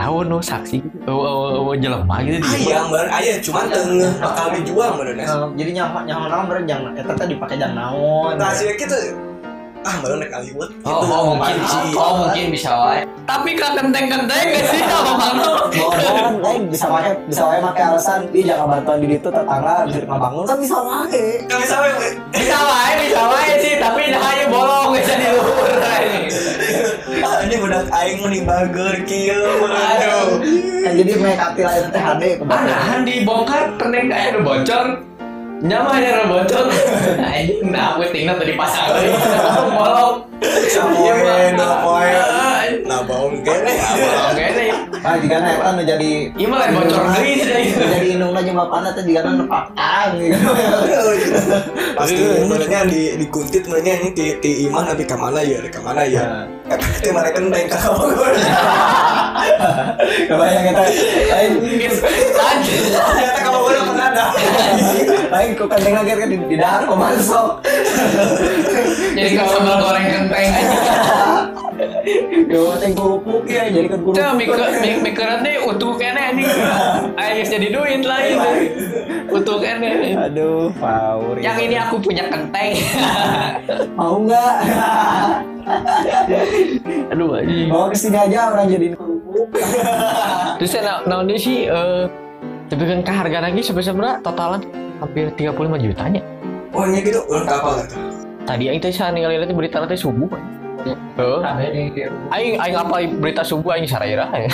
Tahu 0.01 0.25
no 0.25 0.41
saksi 0.41 0.81
oh, 1.05 1.13
oh, 1.13 1.69
oh, 1.69 1.75
jelema 1.77 2.25
gitu. 2.25 2.41
Ayam 2.41 2.89
bar 2.89 3.05
ayam 3.05 3.37
cuman 3.37 3.69
tengah 3.69 4.11
bakal 4.17 4.49
dijual 4.57 4.97
menurut 4.97 5.13
Eh, 5.21 5.47
jadi 5.61 5.71
nyawa 5.77 6.01
naon 6.09 6.49
meureun 6.49 6.65
jangan 6.65 6.91
eta 6.97 7.13
teh 7.13 7.29
dipake 7.29 7.53
jangan 7.55 7.77
naon. 7.77 8.33
Nah, 8.41 8.49
sih 8.49 8.65
gitu. 8.73 8.97
Ah, 9.81 9.97
baru 9.97 10.21
naik 10.21 10.29
Hollywood. 10.29 10.69
Oh, 10.85 11.01
oh, 11.01 11.33
mungkin 11.33 11.57
oh 11.97 12.13
mungkin 12.21 12.53
bisa 12.53 12.69
wae. 12.69 13.01
Tapi 13.25 13.49
kan 13.57 13.73
kenteng-kenteng 13.73 14.45
gak 14.53 14.65
sih 14.69 14.81
apa 14.85 15.13
mana? 15.17 15.49
Bohongan, 15.73 16.33
lain 16.37 16.61
bisa 16.69 16.85
wae 16.85 17.11
bisa 17.25 17.41
wae 17.49 17.57
make 17.57 17.81
alasan 17.81 18.29
dia 18.29 18.53
jangan 18.53 18.77
bantuan 18.77 18.97
di 19.01 19.07
ditu 19.17 19.29
tetangga 19.33 19.89
bisa 19.89 20.05
ngabangun 20.05 20.45
kan 20.45 20.57
bisa 20.61 20.77
wae. 20.85 21.25
Gak 21.49 21.59
bisa 21.65 21.75
we. 21.81 21.91
Bisa 22.29 22.57
wae, 22.61 22.91
bisa 23.01 23.21
wae 23.25 23.53
sih, 23.57 23.73
tapi 23.81 24.01
dah 24.13 24.21
aja 24.21 24.45
bolong 24.49 24.87
bisa 24.93 25.13
di. 25.17 25.27
Ah, 27.21 27.37
ini 27.45 27.55
budak 27.57 27.85
aing 27.89 28.17
mau 28.21 28.29
dibager 28.29 28.95
kieu. 29.05 29.45
Aduh. 29.65 30.41
Kan 30.81 30.93
jadi 30.97 31.13
make 31.21 31.37
hati 31.37 31.61
lain 31.61 31.85
teh 31.93 32.01
hade 32.01 32.29
kebanyakan. 32.41 32.69
Anahan 32.69 32.99
dibongkar 33.05 33.63
kenteng 33.77 34.05
kayak 34.09 34.33
ada 34.33 34.39
bocor. 34.41 34.85
Nyama 35.61 35.93
ada 36.01 36.25
bocor. 36.25 36.65
Anjing 37.21 37.69
nah 37.73 37.93
aku 37.93 38.09
tinggal 38.09 38.33
tadi 38.41 38.57
pasang 38.57 38.97
euy. 38.97 39.13
Bolong. 39.77 40.17
Sapoe, 40.65 41.05
Iya, 41.05 41.53
poe. 41.85 42.01
mah. 42.09 42.65
Nah, 42.89 42.99
baung 43.05 43.37
kene. 43.45 43.73
Ah, 43.77 43.93
Bolong 43.93 44.33
gini. 44.33 44.67
Ah 45.01 45.17
jika 45.17 45.41
eta 45.41 45.73
nu 45.73 45.81
jadi 45.81 46.29
Ieu 46.37 46.45
mah 46.45 46.61
lain 46.61 46.77
bocor 46.77 47.09
deui 47.17 47.41
sih. 47.41 47.73
jadi 47.73 48.07
indungna 48.13 48.45
jeung 48.45 48.53
bapana 48.53 48.93
teh 48.93 49.01
jika 49.01 49.25
nepakang 49.25 50.13
gitu. 50.21 50.37
Pasti 51.97 52.21
sebenarnya 52.21 52.79
di 52.85 53.01
dikuntit 53.17 53.65
sebenarnya 53.65 53.97
ini 53.97 54.09
di, 54.13 54.25
di 54.37 54.51
iman 54.69 54.93
tapi 54.93 55.01
ke 55.01 55.17
mana 55.17 55.41
ya, 55.41 55.57
ke 55.65 55.81
mana 55.81 56.05
ya. 56.05 56.45
Tapi 56.69 57.09
mereka 57.09 57.33
kenteng 57.33 57.65
ka 57.65 57.77
Kebayang 60.29 60.65
eta 60.69 60.83
lain 61.33 61.51
Anjing. 62.41 62.83
Ternyata 62.93 63.39
kamu 63.41 63.57
udah 63.57 63.83
pernah 63.89 64.07
ada. 64.13 64.25
lain 65.33 65.49
ku 65.57 65.65
kenteng 65.65 65.93
lagi 65.97 66.13
kan 66.13 66.29
di, 66.29 66.37
di 66.45 66.57
dahar 66.61 66.85
kok 66.85 66.99
masuk. 67.01 67.49
Jadi 69.17 69.33
kalau 69.33 69.49
sambal 69.49 69.75
goreng 69.81 70.05
kenteng 70.13 70.49
aja. 71.81 71.99
Yo 72.45 72.77
teh 72.77 72.91
gurupuk 72.93 73.43
ya 73.49 73.67
jadi 73.73 73.87
kan 73.89 73.99
gurupuk. 74.05 74.21
Tuh 74.21 74.31
mikir 75.01 75.29
teh 75.41 75.55
utuh 75.65 75.93
kene 75.97 76.21
anjing. 76.21 76.49
Ayo 77.17 77.41
jadi 77.41 77.67
duit 77.73 78.03
lain. 78.05 78.37
Utuh 79.31 79.57
kene. 79.57 80.13
Aduh, 80.29 80.69
power. 80.77 81.35
Yang 81.41 81.57
ini 81.65 81.75
aku 81.81 81.95
punya 81.97 82.29
kenteng. 82.29 82.77
mau 83.97 84.21
nggak? 84.21 84.53
Aduh 87.11 87.41
anjing. 87.41 87.69
Bawa 87.69 87.85
ke 87.89 87.97
sini 87.97 88.17
aja 88.17 88.53
orang 88.53 88.69
jadiin 88.69 88.93
kerupuk. 88.93 89.47
Terus 90.61 90.69
saya 90.69 91.01
naon 91.09 91.25
deui 91.25 91.41
sih 91.41 91.65
eh 91.65 92.05
tapi 92.71 92.87
kan 92.87 93.03
harga 93.03 93.39
lagi 93.43 93.59
sebenarnya 93.59 94.23
totalan 94.23 94.63
hampir 95.03 95.27
35 95.35 95.75
jutanya. 95.83 96.23
Oh, 96.71 96.87
ini 96.87 97.03
gitu, 97.03 97.19
ulang 97.27 97.43
kapal. 97.43 97.83
Tadi 98.47 98.71
aing 98.71 98.79
teh 98.79 98.95
sana 98.95 99.11
ningali 99.11 99.43
teh 99.43 99.51
berita 99.51 99.83
teh 99.83 99.99
subuh. 99.99 100.31
Heeh. 100.87 101.39
Aing 102.31 102.53
aing 102.57 102.75
apa 102.75 102.95
berita 103.19 103.41
subuh 103.45 103.77
aing 103.77 103.87
saraira 103.87 104.27
ya. 104.33 104.49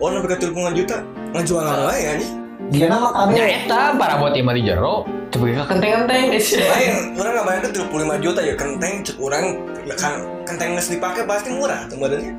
oh 0.00 0.08
nabi 0.08 0.26
ke 0.32 0.36
35 0.40 0.78
juta 0.78 0.96
ngajual 1.36 1.64
apa 1.64 1.92
ya 1.96 2.10
anjing. 2.16 2.32
Dia 2.70 2.86
nama 2.86 3.10
kami 3.10 3.34
eta 3.38 3.98
para 3.98 4.14
buat 4.20 4.34
imah 4.38 4.54
di 4.54 4.62
jero. 4.62 5.02
Coba 5.30 5.62
ka 5.62 5.74
kenteng-kenteng 5.74 6.34
guys. 6.34 6.48
Lain 6.58 6.94
orang 7.18 7.32
nggak 7.38 7.46
bayangkan 7.46 7.70
35 8.18 8.24
juta 8.24 8.40
ya 8.42 8.54
kenteng 8.58 8.94
cek 9.06 9.16
orang 9.18 9.44
kan 9.96 10.14
kenteng 10.46 10.76
nggak 10.76 10.86
dipakai 10.86 11.22
pasti 11.26 11.48
murah 11.54 11.86
sebenarnya 11.88 12.32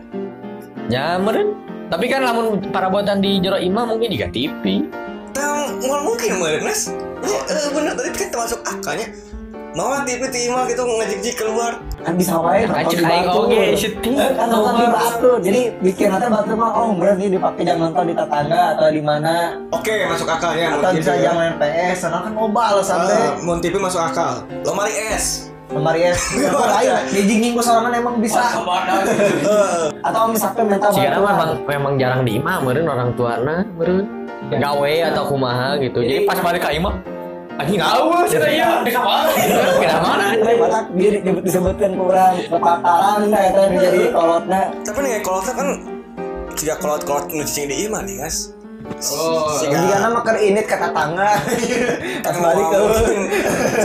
ya 0.92 1.16
meren 1.20 1.56
tapi 1.92 2.08
kan 2.08 2.24
lamun 2.24 2.60
para 2.72 2.88
buatan 2.88 3.20
di 3.20 3.40
jero 3.44 3.60
imah 3.60 3.86
mungkin 3.88 4.12
juga 4.12 4.28
TV 4.32 4.88
Tahu 5.32 5.88
nggak 5.88 6.02
mungkin 6.04 6.32
meren 6.40 6.64
nas 6.68 6.92
ya 7.24 7.40
eh, 7.48 7.70
bener 7.72 7.94
tadi 7.96 8.10
kan 8.16 8.30
termasuk 8.32 8.60
akalnya 8.64 9.08
mau 9.72 9.96
TV 10.04 10.22
timah 10.28 10.68
gitu 10.68 10.84
ngajik 10.84 11.36
keluar. 11.40 11.80
Kan 12.02 12.14
bisa 12.18 12.36
wae 12.42 12.68
Acik 12.68 13.00
di 13.00 13.06
batu. 13.06 13.48
Oge 13.48 13.64
syuting. 13.78 14.16
kan 14.20 14.48
nonton 14.52 14.74
di 14.76 14.88
batu. 14.92 15.32
Jadi 15.40 15.62
bikin 15.80 16.08
nanti 16.12 16.28
batu 16.28 16.52
mah 16.58 16.72
oh 16.76 16.92
berarti 16.98 17.32
dipakai 17.32 17.64
jam 17.64 17.78
nonton 17.80 18.04
di 18.12 18.14
tetangga 18.18 18.62
atau 18.76 18.88
di 18.92 19.02
mana? 19.02 19.56
Oke 19.72 19.96
masuk 20.12 20.28
akalnya 20.28 20.76
atau 20.76 20.92
bisa 20.92 21.12
jam 21.20 21.34
main 21.40 21.56
PS 21.56 21.96
soalnya 22.04 22.20
kan 22.28 22.34
mobile 22.36 22.80
sampai 22.84 23.16
Ah, 23.16 23.32
Mon 23.44 23.60
TV 23.64 23.76
masuk 23.80 24.02
akal. 24.02 24.44
Lemari 24.66 24.96
es 25.14 25.48
lemari 25.72 26.04
es 26.04 26.20
apa 26.36 26.68
lain 26.68 27.16
di 27.16 27.22
jinging 27.32 27.56
ku 27.56 27.64
sorangan 27.64 27.96
emang 27.96 28.20
bisa. 28.20 28.44
Atau 30.08 30.28
misalkan 30.28 30.68
minta 30.68 30.92
Jika 30.92 31.16
bantuan 31.16 31.32
memang 31.32 31.50
memang 31.64 31.94
jarang 31.96 32.22
di 32.28 32.36
imah 32.44 32.60
meren 32.60 32.92
orang 32.92 33.16
tuana 33.16 33.64
meren. 33.80 34.04
Gawe 34.52 34.94
atau 35.16 35.24
kumaha 35.32 35.80
gitu. 35.80 36.04
Jadi 36.04 36.28
pas 36.28 36.36
balik 36.44 36.68
ke 36.68 36.76
imah 36.76 36.92
anjing 37.60 37.80
ngawur 37.80 38.24
sih 38.30 38.40
ya 38.40 38.80
di 38.86 38.92
kamar 38.94 39.28
kira 39.80 39.98
mana? 40.00 40.26
Batak 40.42 40.86
dia 40.94 41.10
disebut 41.20 41.44
disebutkan 41.44 41.92
kurang 41.98 42.34
kepakaran 42.48 43.20
dah 43.32 43.42
itu 43.50 43.60
yang 43.60 43.74
jadi 43.82 44.02
kolotnya. 44.14 44.62
Tapi 44.86 45.00
nih 45.02 45.14
kalau 45.26 45.42
kan 45.42 45.68
jika 46.56 46.74
kolot-kolot 46.78 47.26
ngecing 47.32 47.66
di 47.72 47.76
imah 47.88 48.02
nih 48.06 48.16
guys 48.22 48.54
Oh, 48.92 49.56
jika 49.62 49.78
nama 50.04 50.20
ke 50.26 50.32
init 50.42 50.66
ke 50.68 50.76
tetangga 50.76 51.38
pas 52.26 52.36
balik 52.38 52.66
ke 52.66 52.80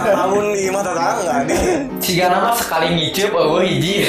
tahun 0.03 0.45
di 0.57 0.61
imah 0.67 0.83
tetangga 0.83 1.35
nih. 1.47 1.63
Jika 2.01 2.25
nama 2.33 2.51
sekali 2.57 2.87
ngicip 2.97 3.31
oh 3.37 3.61
hiji. 3.61 4.09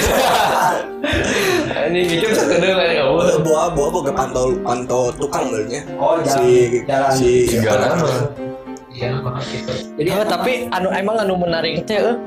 Ini 1.88 2.00
ngicip 2.08 2.32
sekedar 2.34 2.74
kan 2.76 3.14
oh 3.14 3.24
buah 3.46 3.72
buah 3.72 3.90
buah 3.94 4.16
pantau 4.16 4.58
pantau 4.64 5.04
tukang 5.16 5.48
benernya 5.52 5.86
oh 5.96 6.20
si 6.26 6.82
jalan. 6.88 7.12
si 7.14 7.46
Jika 7.46 7.78
apa 9.06 9.30
nama. 9.30 9.30
namanya? 9.38 9.74
jadi 9.98 10.10
Oh, 10.18 10.26
tapi 10.26 10.52
anu 10.74 10.90
emang 10.94 11.16
anu 11.22 11.34
menarik 11.38 11.86
teh 11.86 12.02
eh. 12.02 12.18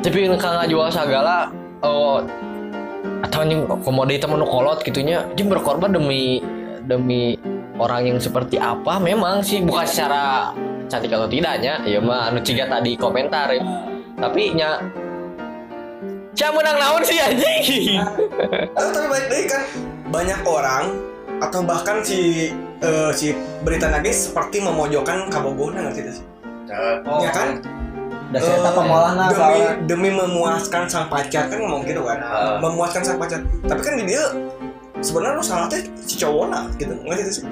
tapi 0.00 0.26
kang 0.40 0.56
jual 0.66 0.88
segala 0.88 1.52
oh 1.84 2.24
atau 3.20 3.44
yang 3.44 3.68
komoditi 3.84 4.24
menu 4.24 4.48
kolot 4.48 4.80
gitunya 4.80 5.24
dia 5.36 5.44
berkorban 5.44 5.92
demi 5.92 6.40
demi 6.88 7.36
orang 7.76 8.12
yang 8.12 8.18
seperti 8.20 8.56
apa 8.56 8.96
memang 9.00 9.44
sih 9.44 9.60
bukan 9.60 9.84
secara 9.84 10.52
cantik 10.88 11.12
atau 11.12 11.28
tidaknya 11.28 11.84
ya 11.84 12.00
mah 12.00 12.32
anu 12.32 12.40
ciga 12.42 12.66
tadi 12.66 12.96
komentar 12.96 13.52
ya. 13.52 13.62
tapi 14.18 14.52
nya 14.56 14.80
Cia 16.30 16.48
menang 16.54 16.78
naon 16.78 17.02
sih 17.04 17.18
anjing 17.18 18.00
Eh, 18.00 18.88
tapi 18.94 19.06
baik 19.10 19.26
deh 19.28 19.42
kan 19.50 19.62
banyak 20.08 20.40
orang 20.46 20.84
atau 21.42 21.60
bahkan 21.64 22.00
si 22.00 22.52
eh, 22.80 23.10
si 23.12 23.36
berita 23.62 23.92
nage 23.92 24.12
seperti 24.12 24.64
memojokkan 24.64 25.28
kabogona 25.28 25.88
nggak 25.88 26.10
sih? 26.10 26.24
Oh. 27.04 27.20
ya 27.22 27.30
kan? 27.34 27.60
Udah 28.30 28.40
cerita 28.46 28.70
pemolahnya 28.70 29.24
demi 29.26 29.34
soalnya. 29.34 29.70
demi 29.90 30.10
memuaskan 30.14 30.82
sang 30.86 31.06
pacar 31.10 31.50
kan 31.50 31.58
ngomong 31.58 31.82
gitu 31.82 32.06
kan. 32.06 32.18
Ah. 32.22 32.56
memuaskan 32.62 33.02
sang 33.02 33.18
pacar. 33.18 33.42
Tapi 33.66 33.80
kan 33.82 33.98
di 33.98 34.04
dia 34.06 34.22
sebenarnya 35.02 35.42
lu 35.42 35.44
salah 35.44 35.66
teh 35.66 35.82
si 36.06 36.14
cowoknya 36.14 36.70
gitu. 36.78 36.94
Nggak 36.94 37.26
sih 37.26 37.42
sih? 37.42 37.44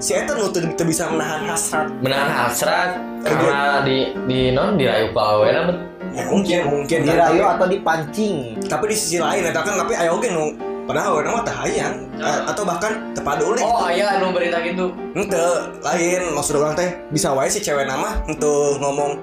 Si 0.00 0.10
Eta 0.16 0.34
nu 0.34 0.50
teu 0.50 0.66
bisa 0.82 1.06
menahan 1.12 1.46
hasrat. 1.46 1.86
Menahan 2.02 2.30
hasrat 2.32 2.98
karena 3.22 3.84
di 3.86 4.16
di 4.26 4.50
non 4.50 4.74
dirayu 4.74 5.14
kawe 5.14 5.46
bet. 5.46 5.78
Ya 6.10 6.26
mungkin 6.26 6.58
mungkin. 6.66 6.98
Dirayu 7.06 7.46
atau 7.46 7.70
dipancing. 7.70 8.58
Tapi 8.66 8.84
di 8.90 8.96
sisi 8.98 9.22
lain 9.22 9.46
Eta 9.46 9.62
kan 9.62 9.78
tapi 9.78 9.94
ayo 9.94 10.18
ge 10.18 10.34
nu 10.34 10.69
padahal 10.90 11.22
orang 11.22 11.32
mah 11.38 11.44
teu 11.46 11.54
hayang 11.54 12.10
Eh, 12.20 12.38
atau 12.44 12.62
bahkan 12.68 12.92
tepaduli 13.16 13.64
oh 13.64 13.88
iya 13.88 14.20
anu 14.20 14.28
berita 14.28 14.60
gitu. 14.60 14.92
Ente 15.16 15.40
lain 15.80 16.36
maksud 16.36 16.60
orang 16.60 16.76
teh 16.76 16.92
bisa 17.08 17.32
wae 17.32 17.48
si 17.48 17.64
cewek 17.64 17.88
nama 17.88 18.20
untuk 18.28 18.76
ngomong 18.76 19.16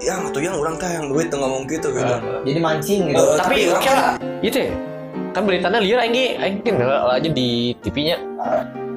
ya 0.00 0.16
mah 0.16 0.32
yang 0.32 0.56
orang 0.56 0.80
teh 0.80 0.88
yang 0.88 1.12
duit 1.12 1.28
tuh 1.28 1.36
ngomong 1.36 1.68
gitu 1.68 1.92
gitu. 1.92 2.14
Jadi 2.48 2.60
mancing 2.64 3.12
gitu. 3.12 3.20
Eh, 3.20 3.36
tapi 3.36 3.68
tapi 3.68 3.76
oke 3.76 3.90
lah. 3.92 4.16
gitu 4.40 4.58
ya 4.64 4.72
kan 5.36 5.44
beritanya 5.44 5.78
liar 5.84 6.00
aing 6.08 6.40
aing 6.40 6.56
kan 6.64 6.80
aja 6.88 7.28
di 7.28 7.76
TV-nya 7.84 8.16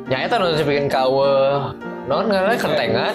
nya 0.08 0.18
eta 0.24 0.40
nu 0.40 0.56
bikin 0.56 0.88
kawe. 0.88 1.32
Non 2.08 2.28
ngaran 2.32 2.56
kentengan 2.56 3.14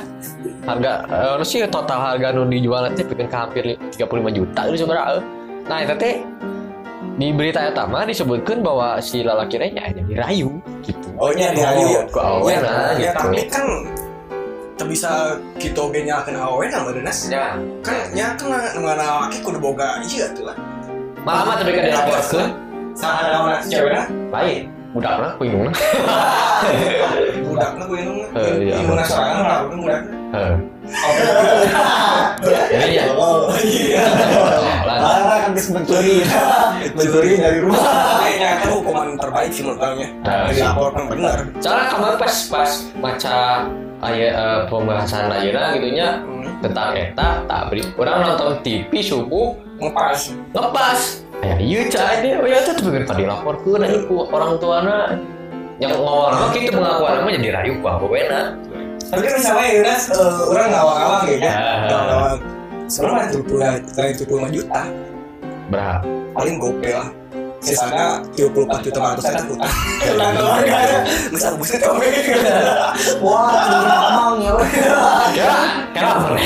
harga 0.69 0.93
eh 1.09 1.45
sih 1.49 1.65
total 1.73 2.13
harga 2.13 2.37
nu 2.37 2.45
dijual 2.45 2.93
nanti 2.93 3.09
bikin 3.09 3.25
ke 3.25 3.37
hampir 3.41 3.65
35 3.89 4.37
juta 4.37 4.61
itu 4.69 4.85
sebenarnya 4.85 5.25
nah 5.65 5.81
eta 5.81 5.97
teh 5.97 6.21
di 7.17 7.33
berita 7.33 7.65
eta 7.65 7.89
mah 7.89 8.05
disebutkan 8.05 8.61
bahwa 8.61 9.01
si 9.01 9.25
lalaki 9.25 9.57
nya 9.57 9.89
jadi 9.89 10.15
rayu 10.21 10.61
gitu. 10.85 11.09
Oh 11.17 11.33
nya 11.33 11.49
dirayu 11.57 11.85
ya 11.97 12.03
ku 12.13 12.19
awe 12.21 12.53
ya, 12.53 12.59
nah 12.61 12.93
ya 12.93 13.13
gitu. 13.17 13.21
tapi 13.25 13.41
kan 13.49 13.67
teu 14.77 14.85
bisa 14.85 15.41
kita 15.57 15.81
oge 15.81 16.05
nyalakeun 16.05 16.37
awe 16.37 16.65
na 16.69 16.79
Denas. 16.93 17.19
Ya. 17.33 17.57
Kan 17.81 17.97
nya 18.13 18.37
kan 18.37 18.53
ngana 18.77 19.05
laki 19.33 19.41
kudu 19.41 19.57
boga 19.57 20.05
iya 20.05 20.29
tuh 20.37 20.45
lah. 20.45 20.57
Malah 21.25 21.43
mah 21.49 21.55
tapi 21.57 21.73
kan 21.73 21.83
dilaporkeun 21.89 22.49
saha 22.93 23.23
lawan 23.33 23.57
si 23.65 23.69
cewek 23.73 23.93
na 23.97 24.05
lain. 24.29 24.63
Budak 24.97 25.17
lah 25.21 25.33
bingung 25.37 25.69
budak 27.53 27.71
na 27.77 27.85
kudu 27.85 28.01
nunggu 28.01 28.25
Eh, 28.33 28.53
iya. 28.65 28.75
imun 28.81 28.97
sorangan 29.05 29.45
lah 29.45 29.59
kudu 29.69 29.77
budak 29.85 30.03
Heeh. 30.87 32.27
Jadi 32.47 32.93
ya. 32.99 33.05
oh 33.15 33.51
iya. 33.63 34.05
Parah 34.87 35.39
kan 35.47 35.51
bisa 35.55 35.69
mencuri. 35.75 36.23
Mencuri 36.95 37.31
dari 37.39 37.59
rumah. 37.63 38.23
Kayaknya 38.23 38.49
itu 38.63 38.69
hukuman 38.71 39.09
terbaik 39.19 39.51
sih 39.51 39.63
menurut 39.67 39.81
orangnya 39.83 40.09
Nah, 40.23 40.47
dilaporkan 40.51 41.05
benar. 41.11 41.39
Soalnya 41.59 41.87
kemarin 41.91 42.17
pas 42.19 42.35
pas 42.51 42.71
maca 42.99 43.39
aya 44.05 44.29
eh, 44.31 44.61
pembahasan 44.69 45.33
ayeuna 45.33 45.75
gitu 45.75 45.89
nya 45.97 46.09
tentang 46.63 46.89
eta 46.95 47.29
tak 47.49 47.61
beri. 47.73 47.83
Orang 47.99 48.17
nonton 48.25 48.61
TV 48.63 48.91
subuh 49.03 49.57
ngepas. 49.81 50.33
ngepas. 50.55 51.01
Ya 51.45 51.55
iya 51.61 51.81
cah 51.93 52.09
ini 52.25 52.33
oh 52.33 52.49
ya 52.49 52.65
tuh 52.65 52.81
kan 52.81 53.13
dilaporkeun 53.13 53.85
aja 53.85 53.99
ku 54.09 54.25
orang 54.33 54.57
tuana 54.57 55.21
yang 55.77 55.93
ngomong 55.93 56.33
mah 56.33 56.49
gitu 56.57 56.73
pengakuan? 56.73 57.21
Mah 57.29 57.33
jadi 57.37 57.51
rayu 57.53 57.73
ku 57.85 57.87
apa 57.87 58.07
wena 58.09 58.57
tapi 59.07 59.23
kan 59.23 59.35
misalnya 59.39 59.67
ya 59.69 59.81
Nas 59.83 60.03
eh, 60.09 60.41
orang 60.47 60.67
ngawang-ngawang 60.71 61.23
gitu 61.27 61.39
ya 61.41 61.55
Ah. 61.55 61.79
ngawang-ngawang. 61.87 62.39
Sebenarnya 62.87 63.25
tujuh 63.31 63.45
puluh 63.45 63.67
tujuh 63.83 64.27
puluh 64.27 64.49
juta. 64.51 64.83
Berapa? 65.67 66.07
Paling 66.33 66.57
gopay 66.59 66.93
lah. 66.95 67.09
Sisanya 67.57 68.23
tiga 68.31 68.47
puluh 68.53 68.69
empat 68.69 68.81
juta 68.85 68.99
ratus 69.03 69.25
juta 69.27 69.43
utang. 69.43 69.73
Utang 70.07 70.33
keluarga. 70.39 70.79
bisa 71.35 71.49
buset 71.59 71.81
kami 71.83 72.07
wah 73.19 73.51
ngomong 74.15 74.39
ya 74.39 74.53
ya 75.35 75.51
kenapa? 75.91 76.37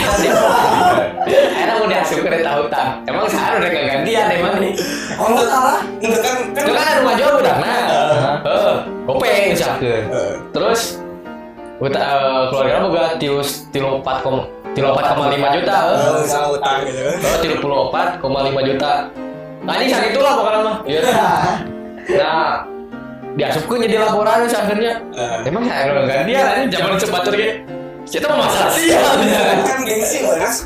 Enak 1.28 1.74
mau 1.76 1.86
diasup 1.90 2.24
ke 2.24 2.40
tahu 2.40 2.62
tak 2.72 2.88
emang 3.04 3.28
sekarang 3.28 3.58
udah 3.60 3.68
gak 3.68 3.84
gantian 3.92 4.26
emang 4.32 4.54
nih. 4.64 4.72
Oh 5.20 5.26
enggak 5.28 5.46
salah 5.50 5.78
enggak 6.00 6.20
kan 6.24 6.36
kan 6.56 6.62
kan 6.64 6.74
ada 6.88 6.92
rumah 7.04 7.14
jual 7.20 7.32
udah 7.36 7.54
nah. 7.58 8.36
Heeh. 8.40 8.76
gope 9.04 9.32
misalkan 9.52 9.80
Eh, 9.84 10.34
terus 10.56 10.80
kita 11.80 12.00
eh, 12.00 12.42
keluarga 12.52 12.76
boga 12.84 13.04
tius 13.16 13.64
tilu 13.72 14.04
empat 14.04 14.20
kom 14.20 14.44
tilu 14.76 14.92
empat 14.92 15.16
koma 15.16 15.32
lima 15.32 15.48
juta 15.56 15.76
eh, 15.88 15.96
eh. 15.96 16.20
misalnya 16.20 16.48
utang 16.52 16.78
gitu. 16.84 17.00
Kan 17.00 17.16
oh 17.24 17.38
tilu 17.40 17.56
puluh 17.64 17.78
empat 17.88 18.08
koma 18.20 18.40
lima 18.44 18.60
juta. 18.60 18.92
Nah 19.64 19.74
ini 19.80 19.92
sakit 19.92 20.10
itulah 20.12 20.32
pokoknya 20.36 20.58
mah. 20.60 20.76
Iya. 20.84 21.00
Nah 22.20 22.48
diasupkan 23.40 23.78
jadi 23.80 23.96
laporan 23.96 24.44
sih 24.44 24.58
akhirnya. 24.60 24.92
Eh, 25.16 25.36
emang 25.48 25.64
saya 25.64 25.88
udah 25.88 26.04
gantian 26.04 26.46
ini 26.60 26.66
zaman 26.68 27.00
cepat 27.00 27.22
terus 27.24 27.52
kita 28.10 28.26
mau 28.26 28.42
masalah 28.42 28.72
sih 28.74 28.90
ya 28.92 29.00
kan 29.64 29.80
gengsi 29.86 30.18
mas. 30.26 30.56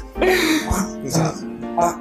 Wah 0.66 0.82
misal 0.98 1.30
pak 1.74 1.92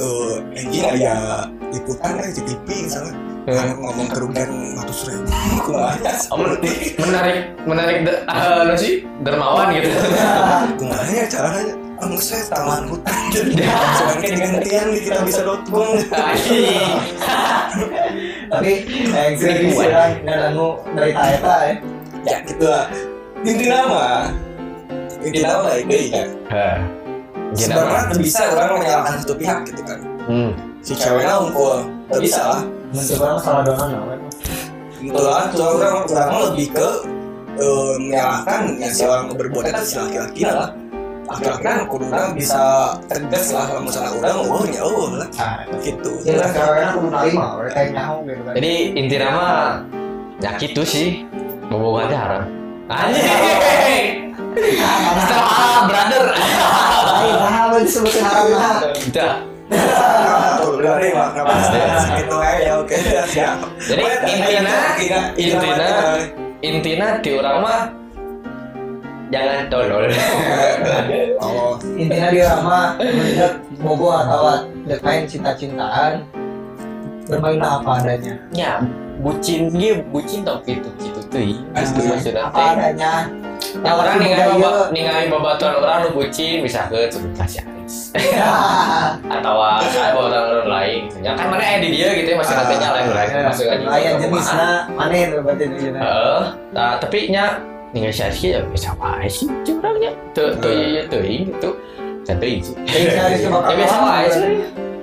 eh 0.00 0.34
anjing 0.56 0.84
aya 0.86 1.46
liputan 1.70 2.12
kan 2.18 2.28
di 2.32 2.42
TV 2.42 2.66
misalnya 2.86 3.29
Eh. 3.48 3.72
ngomong 3.72 4.08
kerugian 4.12 4.76
ratus 4.76 5.08
ribu 5.08 5.32
menarik 7.00 7.56
menarik 7.64 7.96
de- 8.04 8.20
apa 8.28 8.76
sih? 8.76 9.08
Dermawan 9.24 9.72
gitu. 9.72 9.88
Kumaha 10.80 11.08
ya 11.08 11.24
caranya? 11.24 11.74
Enggak 12.00 12.24
saya 12.24 12.44
taman 12.48 12.88
hutan 12.88 13.16
Sedangkan 13.28 14.32
gantian 14.40 14.86
di 14.88 15.00
kita 15.04 15.20
bisa 15.20 15.40
com 15.44 15.60
Anjing. 16.16 16.96
tapi 18.52 18.72
yang 19.12 19.34
sering 19.36 19.68
sih 19.68 19.88
nggak 20.24 20.38
dari 20.96 21.12
eta 21.12 21.56
ya 21.60 21.74
Ya 22.24 22.36
gitu 22.44 22.64
lah. 22.68 22.88
Inti 23.40 23.66
nama. 23.68 24.28
Inti 25.24 25.40
nama 25.40 25.68
itu 25.76 25.96
ya. 26.12 26.24
Gini 27.52 27.68
Sebenarnya 27.68 28.16
bisa 28.16 28.42
orang 28.52 28.80
menyalahkan 28.80 29.16
satu 29.24 29.34
pihak 29.36 29.64
gitu 29.68 29.80
kan. 29.84 30.00
Hmm. 30.28 30.52
Si 30.84 30.92
ceweknya 30.96 31.36
unggul. 31.36 31.84
Bisa 32.16 32.44
lah 32.44 32.62
mencoba 32.90 33.26
nah 33.38 34.02
weh. 34.10 34.18
gitu 35.00 35.20
lah 35.22 35.46
orang 35.54 35.96
orang 36.10 36.40
lebih 36.50 36.68
ke 36.74 36.88
eh, 37.56 37.92
menyalahkan 38.02 38.60
yang 38.82 38.92
si 38.92 39.02
orang 39.06 39.30
berbuat 39.32 39.64
itu 39.70 39.82
si 39.86 39.94
laki-laki 39.96 40.42
lah 40.44 40.74
laki-laki 41.30 41.62
kan 41.62 41.78
kuduna 41.86 42.34
bisa 42.34 42.62
tegas 43.06 43.54
lah 43.54 43.70
kalau 43.70 43.86
misalnya 43.86 44.10
orang 44.18 44.36
oh 44.50 44.64
nya 44.66 44.82
oh 44.82 45.06
lah 45.14 45.28
gitu 45.78 46.10
Jadi 46.26 46.36
kan 46.42 46.50
ceweknya 46.50 46.88
kudu 46.98 47.08
narima, 47.14 47.46
mereka 47.62 47.78
yang 47.86 47.92
nyaho 47.94 48.16
gitu 48.26 48.42
kan. 48.42 48.54
Jadi 48.58 48.72
inti 48.98 49.16
nama 49.16 49.46
ya 50.42 50.50
gitu 50.58 50.82
sih. 50.82 51.08
Bobogan 51.70 52.10
haram. 52.10 52.42
Anjing. 52.90 54.34
Salah, 55.30 55.86
brother. 55.86 56.24
Nah, 56.34 57.70
lu 57.70 57.78
disebutin 57.86 58.26
haram 58.26 58.50
nah. 58.50 59.49
Udah. 59.70 60.66
udah 60.66 60.92
deh 60.98 61.10
mak 61.14 61.28
nggak 61.34 61.44
apa 61.46 61.54
gitu 62.18 62.36
ya 62.42 62.72
oke 62.82 62.96
siap 63.30 63.58
Jadi 63.78 64.02
intinya 64.26 64.76
intinya 65.38 65.88
intinya 66.60 67.08
di 67.22 67.30
orang 67.38 67.56
mah 67.62 67.80
jangan 69.30 69.70
tolol. 69.70 70.10
oh 71.38 71.78
Intinya 71.94 72.28
dia 72.34 72.50
mah 72.58 72.98
melihat 72.98 73.62
bobo 73.78 74.10
atau 74.10 74.66
dekain 74.90 75.24
cinta-cintaan 75.30 76.26
bermain 77.30 77.60
apa 77.60 77.90
adanya. 77.96 78.34
ya 78.50 78.72
bucin 79.20 79.68
dia 79.70 80.00
bucin 80.08 80.40
tau 80.42 80.58
gitu 80.64 80.88
gitu 80.98 81.20
tuh. 81.28 81.40
Asli. 81.72 82.02
Maksudnya 82.02 82.42
Apa 82.42 82.56
teh. 82.56 82.68
adanya. 82.74 83.12
Ya 83.80 83.90
orang 83.92 84.16
Tapi 84.16 84.24
ningali 84.24 84.40
budaya- 84.50 84.62
baba, 84.66 84.82
ningali 84.90 85.26
babaturan 85.28 85.74
orang 85.78 85.98
nu 86.02 86.10
bucin 86.10 86.56
bisa 86.60 86.80
ke 86.88 87.06
sebut 87.06 87.32
kasih 87.34 87.60
Aris. 87.62 87.96
atau 89.28 89.54
saya 89.84 90.10
bawa 90.12 90.26
orang 90.28 90.44
orang 90.48 90.68
lain 90.70 91.00
ya 91.20 91.32
kan 91.34 91.46
mana 91.48 91.78
di 91.78 91.88
dia 91.90 92.08
gitu 92.14 92.28
ya 92.30 92.36
masih 92.38 92.54
Ah. 92.54 92.60
katanya 92.64 92.88
lain 92.92 93.06
lain 93.10 93.30
masuk 93.44 93.66
aja 93.66 93.84
Layan 93.84 94.14
jenisnya 94.16 94.68
mana 94.90 95.14
yang 95.14 95.30
berarti 95.36 95.62
itu 95.64 95.76
jenisnya. 95.76 96.00
Heeh. 96.00 96.42
nah 96.70 96.92
tapi 96.98 97.18
nya 97.28 97.44
tinggal 97.90 98.12
saya 98.12 98.30
sih 98.30 98.48
ya 98.50 98.60
bisa 98.64 98.90
wae 98.96 99.26
sih 99.26 99.46
curangnya 99.62 100.10
tuh 100.32 100.54
tuh 100.56 100.70
iya 100.70 101.02
tuh 101.06 101.20
gitu 101.20 101.70
satu 102.22 102.44
sih 102.46 102.74
ya 103.76 103.86
wae 103.98 104.26
sih 104.28 104.54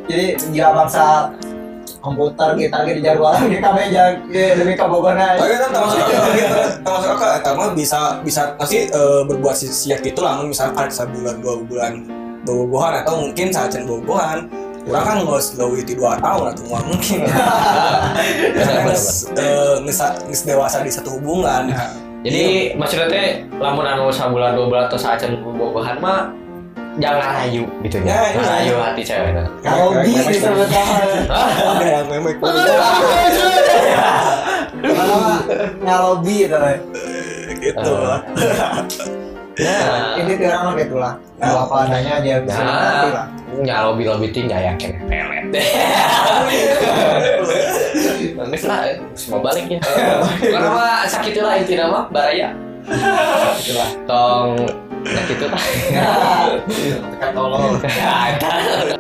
Jadi 0.08 0.26
jika 0.50 0.68
bangsa 0.72 1.06
komputer 2.08 2.50
kita 2.56 2.76
lagi 2.80 2.92
di 2.96 3.02
jadwalan 3.04 3.44
kita 3.60 3.70
meja 3.76 4.04
lebih 4.32 4.76
ke 4.80 4.86
tapi 4.88 5.54
kan 5.60 5.70
termasuk 5.76 6.00
akal 6.00 6.26
gitu. 6.32 6.58
Termasuk 6.80 7.10
akal 7.20 7.30
eta 7.36 7.52
mah 7.52 7.70
bisa 7.76 8.00
bisa 8.24 8.42
pasti 8.56 8.88
eh, 8.88 9.22
berbuat 9.28 9.56
si- 9.56 9.74
siap 9.74 10.00
gitu 10.00 10.24
lah. 10.24 10.40
Misalkan 10.40 10.88
sebulan 10.88 11.44
dua 11.44 11.56
bulan 11.68 11.94
bobogohan 12.48 13.04
atau 13.04 13.28
mungkin 13.28 13.52
saat 13.52 13.76
bobogohan 13.84 14.48
orang 14.88 15.04
kan 15.04 15.16
nggak 15.20 15.44
selalu 15.44 15.84
itu 15.84 16.00
dua 16.00 16.16
tahun 16.24 16.56
atau 16.56 16.64
nggak 16.64 16.84
mungkin. 16.88 17.20
Karena 18.56 18.82
nges 18.88 19.06
eh, 19.36 19.76
nges 19.84 20.42
dewasa 20.48 20.80
di 20.80 20.92
satu 20.92 21.20
hubungan. 21.20 21.76
Jadi 22.24 22.76
maksudnya 22.80 23.08
teh 23.12 23.28
lamun 23.60 23.84
anu 23.84 24.08
sabulan 24.08 24.56
dua 24.56 24.66
bulan 24.72 24.84
atau 24.88 25.00
saat 25.00 25.20
bobogohan 25.28 26.00
mah 26.00 26.32
jangan 26.98 27.22
rayu 27.38 27.64
gitu 27.82 27.98
Ya, 28.02 28.16
ya 28.18 28.30
iya. 28.34 28.42
rayu 28.42 28.74
hati 28.78 29.02
cewek 29.06 29.32
nah. 29.34 29.46
Kalau 29.62 29.88
bi 30.02 30.12
disebut 30.18 30.68
nama. 30.68 30.98
ada 31.72 31.86
yang 31.86 32.08
memek 32.10 32.36
Mana 32.42 32.74
nyalobi 35.80 36.46
itu. 36.46 36.46
gitu 36.46 36.56
lah 36.58 38.22
ya 39.58 39.78
Ini 40.22 40.38
tiara 40.38 40.58
mah 40.62 40.74
gitu 40.78 41.02
lah. 41.02 41.18
Kalau 41.42 41.66
apa 41.66 41.90
adanya 41.90 42.22
dia 42.22 42.38
bisa 42.42 42.62
Nah. 42.62 43.10
lah. 43.10 43.26
nya 43.58 43.90
lobi 43.90 44.06
lobi 44.06 44.30
tinggal 44.30 44.62
yakin 44.62 45.02
pelet 45.02 45.50
Nangis 48.38 48.64
lah, 48.70 48.86
semua 49.18 49.42
balik 49.42 49.66
ya. 49.66 49.82
Karena 50.54 50.70
mah 50.70 51.10
sakit 51.10 51.42
lah 51.42 51.58
inti 51.58 51.74
nama 51.74 52.06
baraya. 52.08 52.54
Sakit 52.86 53.74
lah. 53.74 53.90
Lah. 55.06 56.64
Tekan 57.14 57.32
tolong. 57.36 57.78
Ada. 57.84 58.98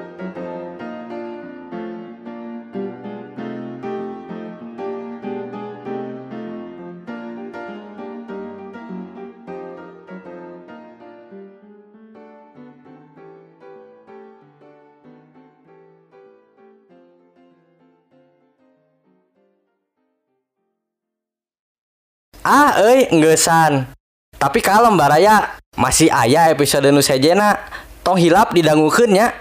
Ah, 22.48 22.80
euy, 22.80 23.12
enggesan. 23.12 23.92
Tapi 24.40 24.64
kalem 24.64 24.96
baraya, 24.96 25.60
masih 25.78 26.10
aya 26.10 26.50
episode 26.50 26.90
nu 26.90 27.06
sejena. 27.06 27.62
Tong 28.02 28.18
hilap 28.18 28.58
didangukeun 28.58 29.14
nya. 29.14 29.38